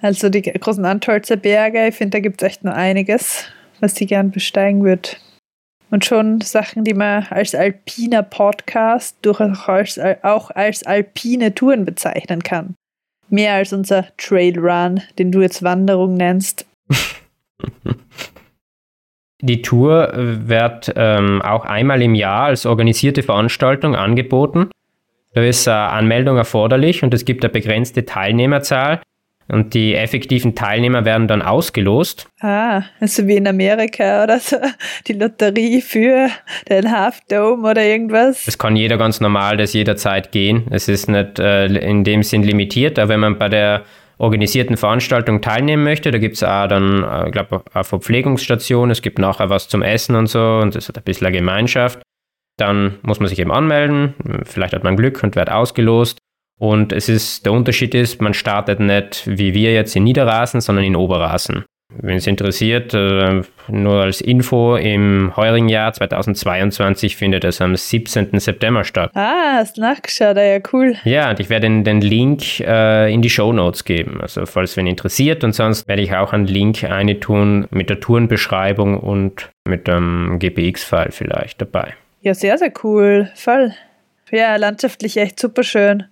[0.00, 3.48] Also die großen Antolzer Berge, ich finde, da gibt es echt noch einiges,
[3.78, 5.10] was ich gern besteigen würde
[5.92, 12.42] und schon Sachen, die man als alpiner Podcast durchaus als, auch als alpine Touren bezeichnen
[12.42, 12.74] kann.
[13.28, 16.66] Mehr als unser Trail Run, den du jetzt Wanderung nennst.
[19.44, 24.70] Die Tour wird ähm, auch einmal im Jahr als organisierte Veranstaltung angeboten.
[25.34, 29.02] Da ist eine Anmeldung erforderlich und es gibt eine begrenzte Teilnehmerzahl.
[29.48, 32.26] Und die effektiven Teilnehmer werden dann ausgelost.
[32.40, 34.56] Ah, also wie in Amerika oder so.
[35.06, 36.28] Die Lotterie für
[36.68, 38.46] den Half Dome oder irgendwas.
[38.46, 40.66] Es kann jeder ganz normal das jederzeit gehen.
[40.70, 43.82] Es ist nicht äh, in dem Sinn limitiert, aber wenn man bei der
[44.18, 49.02] organisierten Veranstaltung teilnehmen möchte, da gibt es auch dann, ich äh, glaube, eine Verpflegungsstation, es
[49.02, 52.00] gibt nachher was zum Essen und so und es hat ein bisschen eine Gemeinschaft.
[52.56, 54.14] Dann muss man sich eben anmelden,
[54.44, 56.18] vielleicht hat man Glück und wird ausgelost.
[56.58, 60.84] Und es ist, der Unterschied ist, man startet nicht wie wir jetzt in Niederrasen, sondern
[60.84, 61.64] in Oberrasen.
[62.00, 68.38] Wenn es interessiert, äh, nur als Info, im heurigen Jahr 2022 findet es am 17.
[68.40, 69.10] September statt.
[69.14, 70.94] Ah, hast nachgeschaut, ah ja cool.
[71.04, 74.76] Ja, und ich werde den, den Link äh, in die Show Notes geben, also falls
[74.76, 75.44] wen interessiert.
[75.44, 80.38] Und sonst werde ich auch einen Link eine tun mit der Tourenbeschreibung und mit dem
[80.38, 81.94] GPX-File vielleicht dabei.
[82.20, 83.74] Ja, sehr, sehr cool, voll.
[84.30, 86.04] Ja, landschaftlich echt super schön.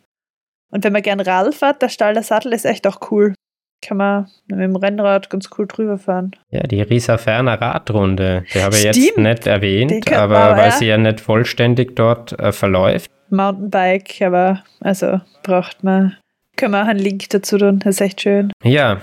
[0.71, 3.35] Und wenn man gern Radl fährt, der Stall Sattel ist echt auch cool.
[3.83, 6.33] Kann man mit dem Rennrad ganz cool drüber fahren.
[6.51, 10.73] Ja, die Rieserferner Radrunde, die habe ich jetzt nicht erwähnt, aber, aber weil ja.
[10.73, 13.11] sie ja nicht vollständig dort äh, verläuft.
[13.31, 16.17] Mountainbike, aber also braucht man.
[16.57, 18.53] Können wir auch einen Link dazu tun, das ist echt schön.
[18.63, 19.01] Ja,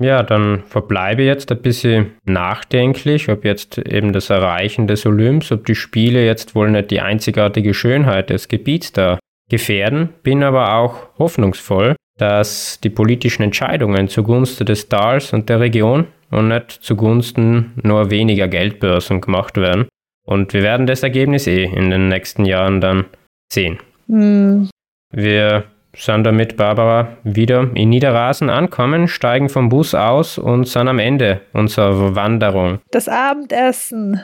[0.00, 5.66] ja, dann verbleibe jetzt ein bisschen nachdenklich, ob jetzt eben das Erreichen des Olymps, ob
[5.66, 9.18] die Spiele jetzt wohl nicht die einzigartige Schönheit des Gebiets da
[9.48, 16.06] gefährden, bin aber auch hoffnungsvoll, dass die politischen Entscheidungen zugunsten des Stars und der Region
[16.30, 19.88] und nicht zugunsten nur weniger Geldbörsen gemacht werden.
[20.26, 23.06] Und wir werden das Ergebnis eh in den nächsten Jahren dann
[23.50, 23.78] sehen.
[24.08, 24.68] Mhm.
[25.10, 25.64] Wir
[25.96, 31.40] sind damit, Barbara, wieder in Niederrasen ankommen, steigen vom Bus aus und sind am Ende
[31.52, 32.80] unserer Wanderung.
[32.90, 34.20] Das Abendessen.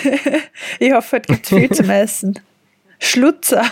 [0.78, 2.40] ich hoffe, es gibt viel zum Essen.
[2.98, 3.62] Schlutzer.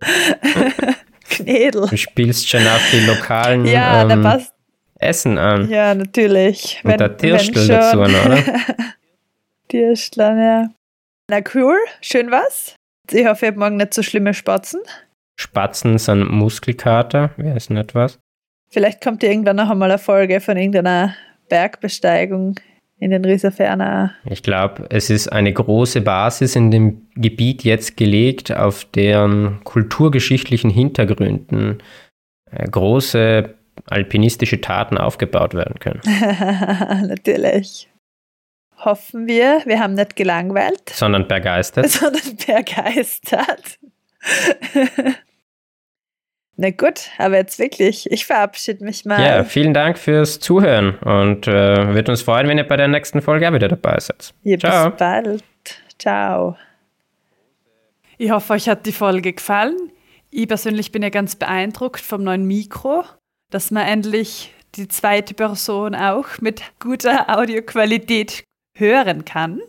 [1.28, 1.88] Knädel.
[1.88, 4.26] Du spielst schon auf die lokalen ja, ähm,
[4.98, 5.68] Essen an.
[5.68, 6.80] Ja, natürlich.
[6.82, 8.42] Wenn, der Tirstel dazu, oder?
[9.68, 10.68] Tirsteln, ja.
[11.30, 12.76] Na cool, schön was.
[13.10, 14.80] Ich hoffe, ihr habt morgen nicht so schlimme Spatzen.
[15.36, 18.18] Spatzen sind Muskelkater, wer ist nicht was?
[18.70, 21.14] Vielleicht kommt irgendwann noch einmal eine Folge von irgendeiner
[21.48, 22.56] Bergbesteigung
[23.04, 24.14] in den Rieserferner.
[24.24, 30.70] Ich glaube, es ist eine große Basis in dem Gebiet jetzt gelegt, auf deren kulturgeschichtlichen
[30.70, 31.82] Hintergründen
[32.50, 33.54] äh, große
[33.86, 36.00] alpinistische Taten aufgebaut werden können.
[37.06, 37.90] Natürlich.
[38.78, 40.88] Hoffen wir, wir haben nicht gelangweilt.
[40.88, 41.86] Sondern begeistert.
[41.90, 43.78] Sondern begeistert.
[46.56, 49.20] Na gut, aber jetzt wirklich, ich verabschiede mich mal.
[49.20, 53.22] Ja, vielen Dank fürs Zuhören und äh, wird uns freuen, wenn ihr bei der nächsten
[53.22, 54.32] Folge auch wieder dabei seid.
[54.44, 54.90] Ja, Ciao.
[54.90, 55.44] Bis bald.
[55.98, 56.56] Ciao.
[58.18, 59.90] Ich hoffe, euch hat die Folge gefallen.
[60.30, 63.04] Ich persönlich bin ja ganz beeindruckt vom neuen Mikro,
[63.50, 68.44] dass man endlich die zweite Person auch mit guter Audioqualität
[68.76, 69.60] hören kann.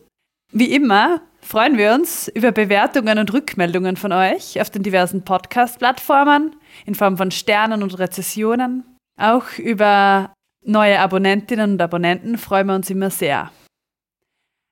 [0.52, 6.56] Wie immer freuen wir uns über Bewertungen und Rückmeldungen von euch auf den diversen Podcast-Plattformen
[6.86, 8.84] in Form von Sternen und Rezessionen.
[9.20, 13.52] Auch über neue Abonnentinnen und Abonnenten freuen wir uns immer sehr.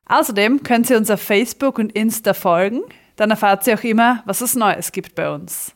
[0.08, 2.82] Außerdem könnt ihr uns auf Facebook und Insta folgen,
[3.16, 5.74] dann erfahrt ihr auch immer, was es Neues gibt bei uns.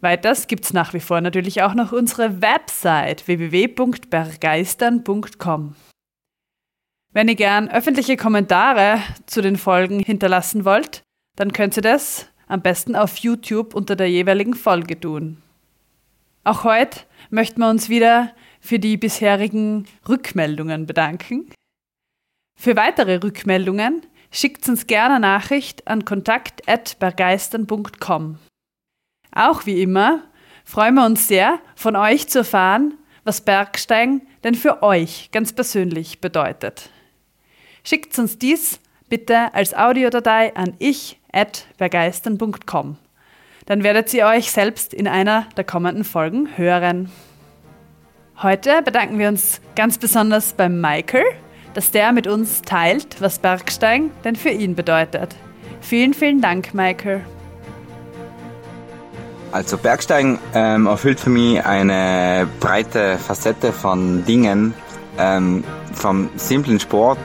[0.00, 5.74] Weiters gibt es nach wie vor natürlich auch noch unsere Website www.bergeistern.com.
[7.12, 11.02] Wenn ihr gern öffentliche Kommentare zu den Folgen hinterlassen wollt,
[11.36, 15.42] dann könnt ihr das am besten auf YouTube unter der jeweiligen Folge tun.
[16.44, 21.52] Auch heute möchten wir uns wieder für die bisherigen Rückmeldungen bedanken.
[22.58, 28.38] Für weitere Rückmeldungen schickt uns gerne Nachricht an kontakt@bergeistern.com.
[29.32, 30.22] Auch wie immer
[30.64, 32.94] freuen wir uns sehr, von euch zu erfahren,
[33.24, 36.88] was Bergsteigen denn für euch ganz persönlich bedeutet.
[37.84, 40.74] Schickt uns dies bitte als Audiodatei an
[41.32, 42.96] ich@begeistern.com.
[43.66, 47.10] Dann werdet ihr euch selbst in einer der kommenden Folgen hören.
[48.42, 51.24] Heute bedanken wir uns ganz besonders beim Michael,
[51.74, 55.36] dass der mit uns teilt, was Bergsteigen denn für ihn bedeutet.
[55.80, 57.22] Vielen, vielen Dank, Michael.
[59.52, 64.74] Also Bergsteigen ähm, erfüllt für mich eine breite Facette von Dingen,
[65.18, 67.18] ähm, vom simplen Sport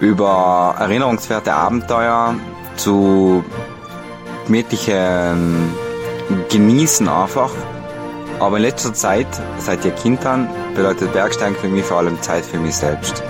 [0.00, 2.34] über erinnerungswerte Abenteuer
[2.78, 3.44] zu
[4.46, 5.74] gemütlichem
[6.48, 7.50] Genießen einfach.
[8.40, 9.26] Aber in letzter Zeit,
[9.58, 13.22] seit ihr Kind an, bedeutet Bergsteigen für mich vor allem Zeit für mich selbst.